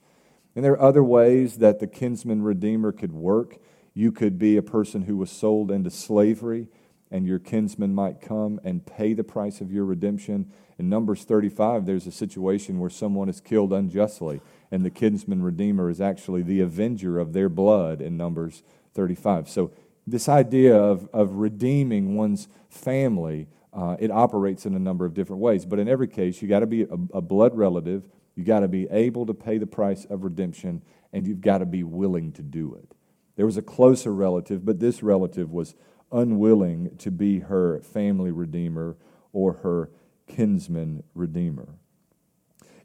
And 0.56 0.64
there 0.64 0.74
are 0.74 0.82
other 0.82 1.04
ways 1.04 1.58
that 1.58 1.80
the 1.80 1.88
kinsman 1.88 2.44
redeemer 2.44 2.92
could 2.92 3.12
work. 3.12 3.58
You 3.96 4.12
could 4.12 4.38
be 4.38 4.56
a 4.56 4.62
person 4.62 5.04
who 5.04 5.18
was 5.18 5.32
sold 5.32 5.72
into 5.72 5.90
slavery, 5.90 6.68
and 7.10 7.26
your 7.26 7.40
kinsman 7.40 7.96
might 7.96 8.22
come 8.22 8.60
and 8.64 8.86
pay 8.86 9.14
the 9.14 9.24
price 9.24 9.62
of 9.62 9.72
your 9.72 9.86
redemption. 9.86 10.52
In 10.78 10.90
Numbers 10.90 11.24
35, 11.24 11.88
there's 11.88 12.06
a 12.06 12.12
situation 12.12 12.78
where 12.78 12.90
someone 12.92 13.30
is 13.30 13.42
killed 13.42 13.74
unjustly, 13.74 14.42
and 14.70 14.86
the 14.86 14.92
kinsman 14.92 15.42
redeemer 15.42 15.90
is 15.90 16.00
actually 16.00 16.44
the 16.44 16.62
avenger 16.62 17.18
of 17.18 17.34
their 17.34 17.50
blood 17.50 18.00
in 18.00 18.16
Numbers 18.16 18.62
35. 18.94 19.50
So 19.50 19.72
this 20.08 20.28
idea 20.28 20.76
of, 20.76 21.08
of 21.14 21.36
redeeming 21.36 22.16
one's 22.16 22.48
family, 22.70 23.48
uh, 23.74 23.96
it 24.00 24.12
operates 24.12 24.66
in 24.66 24.76
a 24.76 24.80
number 24.80 25.06
of 25.06 25.14
different 25.14 25.42
ways. 25.42 25.66
But 25.66 25.80
in 25.80 25.88
every 25.88 26.08
case, 26.08 26.42
you 26.42 26.48
got 26.48 26.60
to 26.60 26.68
be 26.68 26.84
a, 26.84 26.98
a 27.14 27.22
blood 27.22 27.56
relative, 27.56 28.08
you 28.36 28.44
got 28.44 28.62
to 28.62 28.68
be 28.68 28.88
able 28.90 29.26
to 29.26 29.34
pay 29.34 29.58
the 29.58 29.68
price 29.68 30.06
of 30.06 30.24
redemption, 30.24 30.82
and 31.14 31.28
you've 31.28 31.42
got 31.42 31.60
to 31.60 31.66
be 31.66 31.84
willing 31.84 32.32
to 32.34 32.42
do 32.42 32.74
it. 32.76 32.96
There 33.36 33.46
was 33.46 33.58
a 33.58 33.62
closer 33.62 34.14
relative, 34.14 34.66
but 34.66 34.80
this 34.80 35.02
relative 35.04 35.52
was 35.52 35.76
unwilling 36.12 36.98
to 36.98 37.12
be 37.12 37.40
her 37.40 37.80
family 37.82 38.32
redeemer 38.32 38.98
or 39.34 39.54
her 39.54 39.90
kinsman 40.28 41.04
redeemer. 41.14 41.76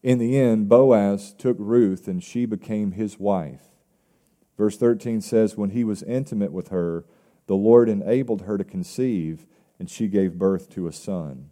In 0.03 0.19
the 0.19 0.39
end, 0.39 0.69
Boaz 0.69 1.35
took 1.37 1.57
Ruth 1.59 2.07
and 2.07 2.23
she 2.23 2.47
became 2.47 2.93
his 2.93 3.19
wife. 3.19 3.76
Verse 4.57 4.77
13 4.77 5.21
says, 5.21 5.57
When 5.57 5.71
he 5.71 5.85
was 5.85 6.03
intimate 6.03 6.53
with 6.53 6.69
her, 6.69 7.05
the 7.47 7.57
Lord 7.57 7.88
enabled 7.88 8.42
her 8.42 8.59
to 8.59 8.64
conceive, 8.64 9.47
and 9.79 9.90
she 9.90 10.09
gave 10.09 10.38
birth 10.38 10.69
to 10.71 10.87
a 10.87 10.92
son. 10.92 11.51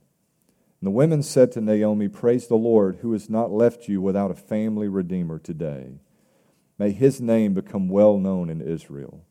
And 0.80 0.86
the 0.88 0.90
women 0.90 1.22
said 1.22 1.52
to 1.52 1.60
Naomi, 1.60 2.08
Praise 2.08 2.46
the 2.46 2.56
Lord, 2.56 2.96
who 2.96 3.12
has 3.12 3.30
not 3.30 3.50
left 3.50 3.88
you 3.88 4.00
without 4.00 4.30
a 4.30 4.34
family 4.34 4.88
redeemer 4.88 5.38
today. 5.38 6.00
May 6.78 6.90
his 6.90 7.20
name 7.20 7.54
become 7.54 7.88
well 7.88 8.18
known 8.18 8.50
in 8.50 8.60
Israel. 8.60 9.24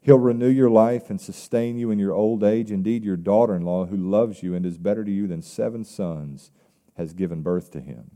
He'll 0.00 0.18
renew 0.18 0.48
your 0.48 0.70
life 0.70 1.10
and 1.10 1.20
sustain 1.20 1.76
you 1.76 1.90
in 1.90 1.98
your 1.98 2.14
old 2.14 2.42
age. 2.42 2.70
Indeed, 2.70 3.04
your 3.04 3.16
daughter 3.16 3.54
in 3.54 3.62
law, 3.62 3.86
who 3.86 3.96
loves 3.96 4.42
you 4.42 4.54
and 4.54 4.64
is 4.64 4.78
better 4.78 5.04
to 5.04 5.10
you 5.10 5.26
than 5.26 5.42
seven 5.42 5.84
sons, 5.84 6.50
has 6.96 7.12
given 7.12 7.42
birth 7.42 7.70
to 7.72 7.80
him. 7.80 8.12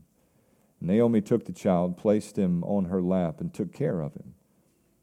Naomi 0.81 1.21
took 1.21 1.45
the 1.45 1.53
child, 1.53 1.97
placed 1.97 2.37
him 2.37 2.63
on 2.63 2.85
her 2.85 3.01
lap, 3.01 3.39
and 3.39 3.53
took 3.53 3.71
care 3.71 4.01
of 4.01 4.15
him. 4.15 4.33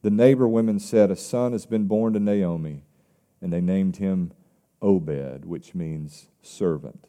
The 0.02 0.10
neighbor 0.10 0.48
women 0.48 0.78
said, 0.78 1.10
A 1.10 1.16
son 1.16 1.52
has 1.52 1.66
been 1.66 1.86
born 1.86 2.14
to 2.14 2.20
Naomi, 2.20 2.84
and 3.40 3.52
they 3.52 3.60
named 3.60 3.96
him 3.96 4.32
Obed, 4.80 5.44
which 5.44 5.74
means 5.74 6.28
servant. 6.42 7.08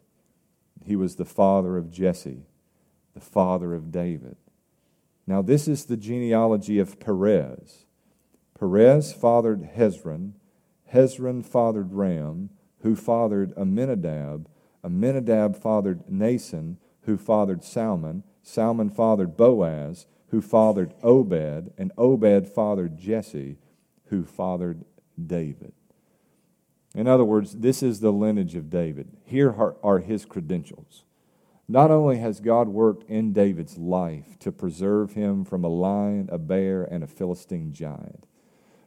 He 0.84 0.96
was 0.96 1.16
the 1.16 1.26
father 1.26 1.78
of 1.78 1.92
Jesse, 1.92 2.48
the 3.14 3.22
father 3.22 3.74
of 3.74 3.92
David. 3.92 4.36
Now, 5.26 5.42
this 5.42 5.68
is 5.68 5.86
the 5.86 5.98
genealogy 5.98 6.80
of 6.80 7.00
Perez. 7.00 7.86
Perez 8.60 9.14
fathered 9.14 9.70
Hezron, 9.76 10.34
Hezron 10.94 11.46
fathered 11.46 11.94
Ram, 11.94 12.50
who 12.82 12.96
fathered 12.96 13.54
Amminadab, 13.58 14.50
Amminadab 14.84 15.56
fathered 15.56 16.06
Naasson, 16.08 16.78
who 17.04 17.18
fathered 17.18 17.64
Salmon, 17.64 18.24
Salmon 18.44 18.90
fathered 18.90 19.38
Boaz, 19.38 20.08
who 20.32 20.42
fathered 20.42 20.94
Obed, 21.04 21.74
and 21.78 21.92
Obed 21.98 22.48
fathered 22.48 22.98
Jesse, 22.98 23.58
who 24.06 24.24
fathered 24.24 24.86
David. 25.24 25.74
In 26.96 27.08
other 27.08 27.24
words, 27.26 27.58
this 27.58 27.84
is 27.84 28.00
the 28.00 28.12
lineage 28.12 28.56
of 28.56 28.70
David. 28.70 29.10
Here 29.24 29.54
are 29.84 30.00
his 30.00 30.26
credentials. 30.26 31.04
Not 31.68 31.92
only 31.92 32.18
has 32.18 32.40
God 32.40 32.70
worked 32.70 33.10
in 33.10 33.34
David's 33.34 33.78
life 33.78 34.38
to 34.40 34.52
preserve 34.52 35.14
him 35.14 35.46
from 35.46 35.64
a 35.64 35.70
lion, 35.70 36.30
a 36.32 36.38
bear, 36.38 36.84
and 36.84 37.04
a 37.04 37.08
Philistine 37.08 37.72
giant, 37.72 38.26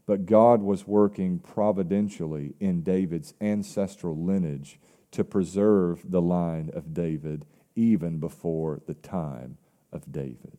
but 0.06 0.26
God 0.26 0.62
was 0.62 0.86
working 0.86 1.38
providentially 1.38 2.54
in 2.60 2.82
David's 2.82 3.32
ancestral 3.40 4.16
lineage 4.16 4.78
to 5.12 5.24
preserve 5.24 6.10
the 6.10 6.22
line 6.22 6.70
of 6.74 6.92
David 6.92 7.46
even 7.74 8.18
before 8.18 8.80
the 8.86 8.94
time 8.94 9.56
of 9.92 10.10
David. 10.10 10.58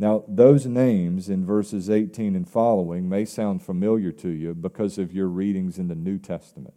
Now, 0.00 0.24
those 0.26 0.64
names 0.64 1.28
in 1.28 1.44
verses 1.44 1.90
18 1.90 2.34
and 2.34 2.48
following 2.48 3.06
may 3.06 3.26
sound 3.26 3.62
familiar 3.62 4.12
to 4.12 4.30
you 4.30 4.54
because 4.54 4.96
of 4.96 5.12
your 5.12 5.26
readings 5.26 5.76
in 5.78 5.88
the 5.88 5.94
New 5.94 6.16
Testament. 6.16 6.72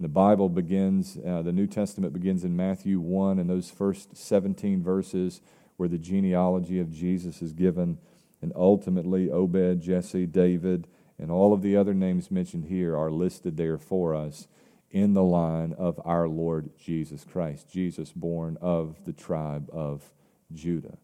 The 0.00 0.08
Bible 0.08 0.48
begins, 0.48 1.18
uh, 1.18 1.42
the 1.42 1.52
New 1.52 1.66
Testament 1.66 2.14
begins 2.14 2.42
in 2.42 2.56
Matthew 2.56 2.98
1, 2.98 3.38
and 3.38 3.50
those 3.50 3.70
first 3.70 4.16
17 4.16 4.82
verses 4.82 5.42
where 5.76 5.90
the 5.90 5.98
genealogy 5.98 6.80
of 6.80 6.90
Jesus 6.90 7.42
is 7.42 7.52
given, 7.52 7.98
and 8.40 8.54
ultimately 8.56 9.30
Obed, 9.30 9.82
Jesse, 9.82 10.24
David, 10.24 10.88
and 11.18 11.30
all 11.30 11.52
of 11.52 11.60
the 11.60 11.76
other 11.76 11.92
names 11.92 12.30
mentioned 12.30 12.64
here 12.64 12.96
are 12.96 13.10
listed 13.10 13.58
there 13.58 13.76
for 13.76 14.14
us 14.14 14.48
in 14.90 15.12
the 15.12 15.22
line 15.22 15.74
of 15.74 16.00
our 16.06 16.26
Lord 16.26 16.70
Jesus 16.78 17.22
Christ, 17.30 17.70
Jesus 17.70 18.12
born 18.12 18.56
of 18.62 19.04
the 19.04 19.12
tribe 19.12 19.68
of 19.74 20.14
Judah. 20.54 20.96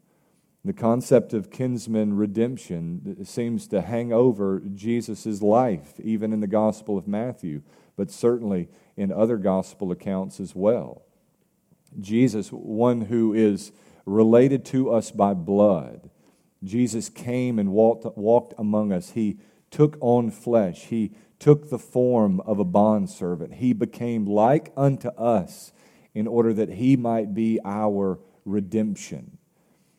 The 0.66 0.72
concept 0.72 1.32
of 1.32 1.52
kinsman 1.52 2.16
redemption 2.16 3.24
seems 3.24 3.68
to 3.68 3.82
hang 3.82 4.12
over 4.12 4.60
Jesus' 4.74 5.40
life, 5.40 5.94
even 6.02 6.32
in 6.32 6.40
the 6.40 6.48
Gospel 6.48 6.98
of 6.98 7.06
Matthew, 7.06 7.62
but 7.96 8.10
certainly 8.10 8.68
in 8.96 9.12
other 9.12 9.36
gospel 9.36 9.92
accounts 9.92 10.40
as 10.40 10.56
well. 10.56 11.02
Jesus, 12.00 12.48
one 12.48 13.02
who 13.02 13.32
is 13.32 13.70
related 14.06 14.64
to 14.64 14.90
us 14.90 15.12
by 15.12 15.34
blood, 15.34 16.10
Jesus 16.64 17.08
came 17.10 17.60
and 17.60 17.70
walked, 17.70 18.18
walked 18.18 18.52
among 18.58 18.90
us. 18.90 19.10
He 19.10 19.38
took 19.70 19.96
on 20.00 20.32
flesh. 20.32 20.86
He 20.86 21.12
took 21.38 21.70
the 21.70 21.78
form 21.78 22.40
of 22.40 22.58
a 22.58 22.64
bondservant. 22.64 23.54
He 23.54 23.72
became 23.72 24.26
like 24.26 24.72
unto 24.76 25.10
us 25.10 25.72
in 26.12 26.26
order 26.26 26.52
that 26.54 26.70
he 26.70 26.96
might 26.96 27.34
be 27.34 27.60
our 27.64 28.18
redemption. 28.44 29.38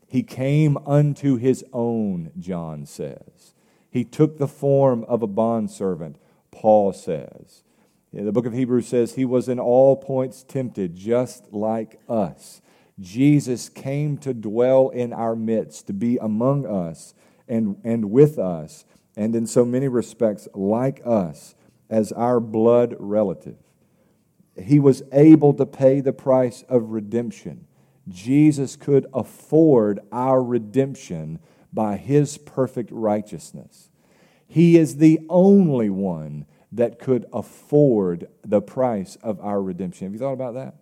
He 0.08 0.24
came 0.24 0.78
unto 0.86 1.36
his 1.36 1.66
own, 1.74 2.32
John 2.40 2.86
says. 2.86 3.54
He 3.90 4.04
took 4.04 4.38
the 4.38 4.48
form 4.48 5.04
of 5.06 5.22
a 5.22 5.28
bondservant, 5.28 6.18
Paul 6.52 6.94
says. 6.94 7.64
The 8.14 8.32
book 8.32 8.46
of 8.46 8.54
Hebrews 8.54 8.88
says 8.88 9.14
he 9.14 9.26
was 9.26 9.50
in 9.50 9.60
all 9.60 9.96
points 9.98 10.44
tempted, 10.44 10.96
just 10.96 11.52
like 11.54 12.00
us. 12.08 12.62
Jesus 13.00 13.70
came 13.70 14.18
to 14.20 14.34
dwell 14.34 14.90
in 14.90 15.14
our 15.14 15.36
midst, 15.36 15.88
to 15.88 15.94
be 15.94 16.18
among 16.18 16.66
us 16.66 17.14
and, 17.48 17.78
and 17.84 18.10
with 18.10 18.40
us, 18.40 18.86
and 19.16 19.36
in 19.36 19.46
so 19.46 19.66
many 19.66 19.88
respects, 19.88 20.48
like 20.54 21.02
us, 21.06 21.54
as 21.90 22.12
our 22.12 22.40
blood 22.40 22.96
relative. 22.98 23.58
He 24.60 24.80
was 24.80 25.04
able 25.12 25.54
to 25.54 25.66
pay 25.66 26.02
the 26.02 26.14
price 26.14 26.64
of 26.68 26.90
redemption. 26.90 27.67
Jesus 28.10 28.76
could 28.76 29.06
afford 29.14 30.00
our 30.12 30.42
redemption 30.42 31.40
by 31.74 31.98
his 31.98 32.38
perfect 32.38 32.90
righteousness. 32.92 33.90
He 34.48 34.78
is 34.78 34.98
the 34.98 35.20
only 35.30 35.90
one 35.90 36.46
that 36.72 37.00
could 37.00 37.26
afford 37.34 38.28
the 38.44 38.62
price 38.62 39.18
of 39.18 39.40
our 39.42 39.62
redemption. 39.62 40.08
Have 40.08 40.14
you 40.14 40.20
thought 40.20 40.34
about 40.34 40.54
that? 40.54 40.76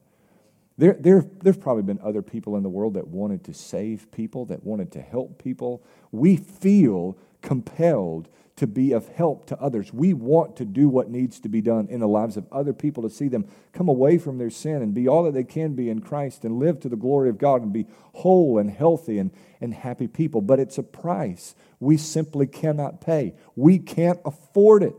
There, 0.78 0.98
there, 1.00 1.26
there's 1.42 1.58
probably 1.58 1.84
been 1.84 2.00
other 2.04 2.22
people 2.22 2.58
in 2.58 2.64
the 2.64 2.70
world 2.70 2.96
that 2.96 3.08
wanted 3.08 3.44
to 3.46 3.54
save 3.54 4.12
people, 4.12 4.46
that 4.46 4.64
wanted 4.64 4.92
to 4.94 5.02
help 5.02 5.42
people. 5.42 5.84
We 6.12 6.36
feel 6.36 7.18
compelled 7.46 8.28
to 8.56 8.68
be 8.68 8.94
of 8.94 9.08
help 9.10 9.46
to 9.48 9.60
others. 9.60 9.94
We 9.94 10.14
want 10.14 10.56
to 10.58 10.66
do 10.66 10.90
what 10.90 11.10
needs 11.10 11.40
to 11.42 11.50
be 11.50 11.62
done 11.62 11.88
in 11.90 12.00
the 12.00 12.08
lives 12.08 12.38
of 12.38 12.48
other 12.52 12.74
people 12.74 13.04
to 13.04 13.10
see 13.10 13.28
them 13.28 13.48
come 13.74 13.90
away 13.90 14.18
from 14.18 14.38
their 14.38 14.50
sin 14.50 14.82
and 14.82 14.94
be 14.94 15.08
all 15.08 15.24
that 15.24 15.34
they 15.34 15.44
can 15.44 15.76
be 15.76 15.90
in 15.90 16.00
Christ 16.00 16.46
and 16.46 16.58
live 16.58 16.80
to 16.80 16.90
the 16.90 16.96
glory 16.96 17.30
of 17.30 17.38
God 17.38 17.62
and 17.62 17.72
be 17.72 17.86
whole 18.14 18.58
and 18.58 18.70
healthy 18.72 19.20
and, 19.20 19.32
and 19.60 19.74
happy 19.74 20.08
people. 20.08 20.42
But 20.42 20.60
it's 20.60 20.78
a 20.78 20.84
price 20.84 21.54
we 21.80 21.98
simply 21.98 22.48
cannot 22.48 23.02
pay. 23.02 23.36
We 23.56 23.78
can't 23.78 24.20
afford 24.26 24.84
it. 24.84 24.96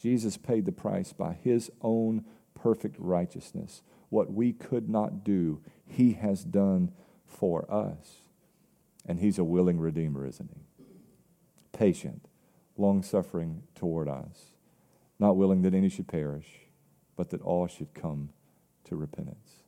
Jesus 0.00 0.38
paid 0.38 0.64
the 0.64 0.72
price 0.72 1.12
by 1.12 1.34
his 1.34 1.70
own 1.82 2.24
perfect 2.54 2.96
righteousness. 2.98 3.82
What 4.08 4.32
we 4.32 4.54
could 4.54 4.88
not 4.88 5.24
do, 5.24 5.60
he 5.86 6.14
has 6.14 6.42
done 6.42 6.92
for 7.26 7.70
us. 7.70 8.22
And 9.04 9.20
he's 9.20 9.38
a 9.38 9.44
willing 9.44 9.78
redeemer, 9.78 10.26
isn't 10.26 10.50
he? 10.54 10.69
Patient 11.72 12.26
long 12.76 13.02
suffering 13.02 13.62
toward 13.74 14.08
us, 14.08 14.54
not 15.18 15.36
willing 15.36 15.62
that 15.62 15.74
any 15.74 15.88
should 15.88 16.08
perish, 16.08 16.46
but 17.16 17.30
that 17.30 17.42
all 17.42 17.66
should 17.66 17.92
come 17.94 18.30
to 18.84 18.96
repentance. 18.96 19.62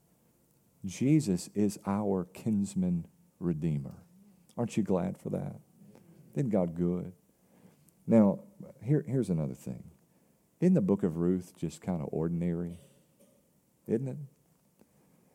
Jesus 0.84 1.50
is 1.55 1.78
our 1.86 2.24
kinsman 2.32 3.07
redeemer. 3.38 3.94
Aren't 4.57 4.76
you 4.76 4.82
glad 4.82 5.18
for 5.18 5.30
that? 5.30 5.57
Isn't 6.34 6.50
God 6.50 6.74
good? 6.74 7.12
Now, 8.07 8.40
here, 8.82 9.05
here's 9.07 9.30
another 9.30 9.55
thing. 9.55 9.84
Isn't 10.61 10.74
the 10.74 10.80
book 10.80 11.03
of 11.03 11.16
Ruth 11.16 11.53
just 11.57 11.82
kind 11.82 12.00
of 12.00 12.09
ordinary? 12.11 12.78
Isn't 13.86 14.09
it? 14.09 14.16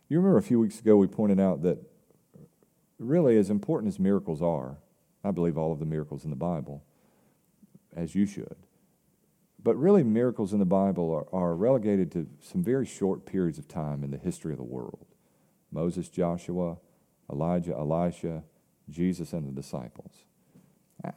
You 0.09 0.17
remember 0.17 0.37
a 0.37 0.43
few 0.43 0.59
weeks 0.59 0.79
ago 0.79 0.97
we 0.97 1.07
pointed 1.07 1.39
out 1.39 1.61
that 1.63 1.79
really, 2.97 3.37
as 3.37 3.49
important 3.49 3.93
as 3.93 3.99
miracles 3.99 4.41
are, 4.41 4.77
I 5.27 5.31
believe 5.31 5.57
all 5.57 5.71
of 5.71 5.79
the 5.79 5.85
miracles 5.85 6.23
in 6.23 6.29
the 6.29 6.35
Bible, 6.35 6.83
as 7.95 8.15
you 8.15 8.25
should. 8.25 8.55
But 9.61 9.75
really, 9.75 10.03
miracles 10.03 10.53
in 10.53 10.59
the 10.59 10.65
Bible 10.65 11.11
are, 11.11 11.35
are 11.35 11.55
relegated 11.55 12.11
to 12.13 12.27
some 12.41 12.63
very 12.63 12.85
short 12.85 13.25
periods 13.25 13.57
of 13.57 13.67
time 13.67 14.03
in 14.03 14.11
the 14.11 14.17
history 14.17 14.53
of 14.53 14.57
the 14.57 14.63
world 14.63 15.05
Moses, 15.71 16.07
Joshua, 16.07 16.77
Elijah, 17.29 17.73
Elisha, 17.73 18.43
Jesus, 18.89 19.33
and 19.33 19.47
the 19.47 19.51
disciples. 19.51 20.23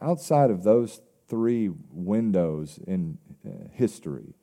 Outside 0.01 0.51
of 0.51 0.63
those 0.63 1.01
three 1.29 1.69
windows 1.89 2.79
in 2.85 3.17
uh, 3.45 3.69
history, 3.71 4.33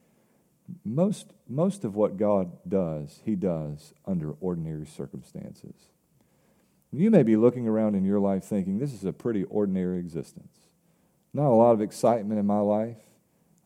most, 0.85 1.33
most 1.47 1.85
of 1.85 1.95
what 1.95 2.17
God 2.17 2.53
does, 2.67 3.21
He 3.25 3.37
does 3.37 3.93
under 4.07 4.33
ordinary 4.41 4.87
circumstances. 4.87 5.75
You 6.91 7.11
may 7.11 7.23
be 7.23 7.37
looking 7.37 7.69
around 7.69 7.95
in 7.95 8.05
your 8.05 8.21
life 8.21 8.45
thinking, 8.45 8.79
this 8.79 8.95
is 8.95 9.05
a 9.05 9.13
pretty 9.13 9.45
ordinary 9.45 9.99
existence. 9.99 10.57
Not 11.35 11.51
a 11.51 11.55
lot 11.55 11.73
of 11.73 11.83
excitement 11.83 12.41
in 12.41 12.47
my 12.47 12.61
life. 12.61 12.97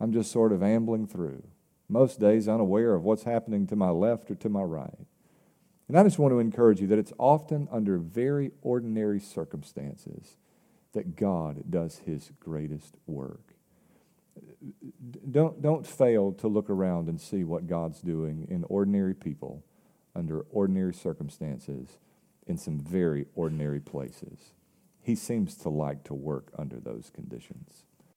I'm 0.00 0.12
just 0.12 0.32
sort 0.32 0.52
of 0.52 0.62
ambling 0.62 1.06
through. 1.06 1.44
Most 1.88 2.18
days 2.18 2.48
unaware 2.48 2.94
of 2.94 3.04
what's 3.04 3.22
happening 3.22 3.66
to 3.68 3.76
my 3.76 3.90
left 3.90 4.30
or 4.30 4.34
to 4.34 4.48
my 4.48 4.62
right. 4.62 4.98
And 5.88 5.98
I 5.98 6.02
just 6.02 6.18
want 6.18 6.32
to 6.32 6.40
encourage 6.40 6.80
you 6.80 6.86
that 6.88 6.98
it's 6.98 7.12
often 7.18 7.68
under 7.70 7.98
very 7.98 8.50
ordinary 8.62 9.20
circumstances 9.20 10.36
that 10.92 11.16
God 11.16 11.70
does 11.70 11.98
his 11.98 12.32
greatest 12.40 12.96
work. 13.06 13.54
Don't, 15.30 15.60
don't 15.60 15.86
fail 15.86 16.32
to 16.32 16.48
look 16.48 16.70
around 16.70 17.08
and 17.08 17.20
see 17.20 17.44
what 17.44 17.66
God's 17.66 18.00
doing 18.00 18.46
in 18.50 18.64
ordinary 18.64 19.14
people 19.14 19.62
under 20.14 20.40
ordinary 20.50 20.94
circumstances 20.94 21.98
in 22.46 22.58
some 22.58 22.78
very 22.78 23.26
ordinary 23.34 23.80
places. 23.80 24.52
He 25.00 25.14
seems 25.14 25.56
to 25.58 25.68
like 25.68 26.04
to 26.04 26.14
work 26.14 26.52
under 26.56 26.78
those 26.78 27.10
conditions. 27.12 27.84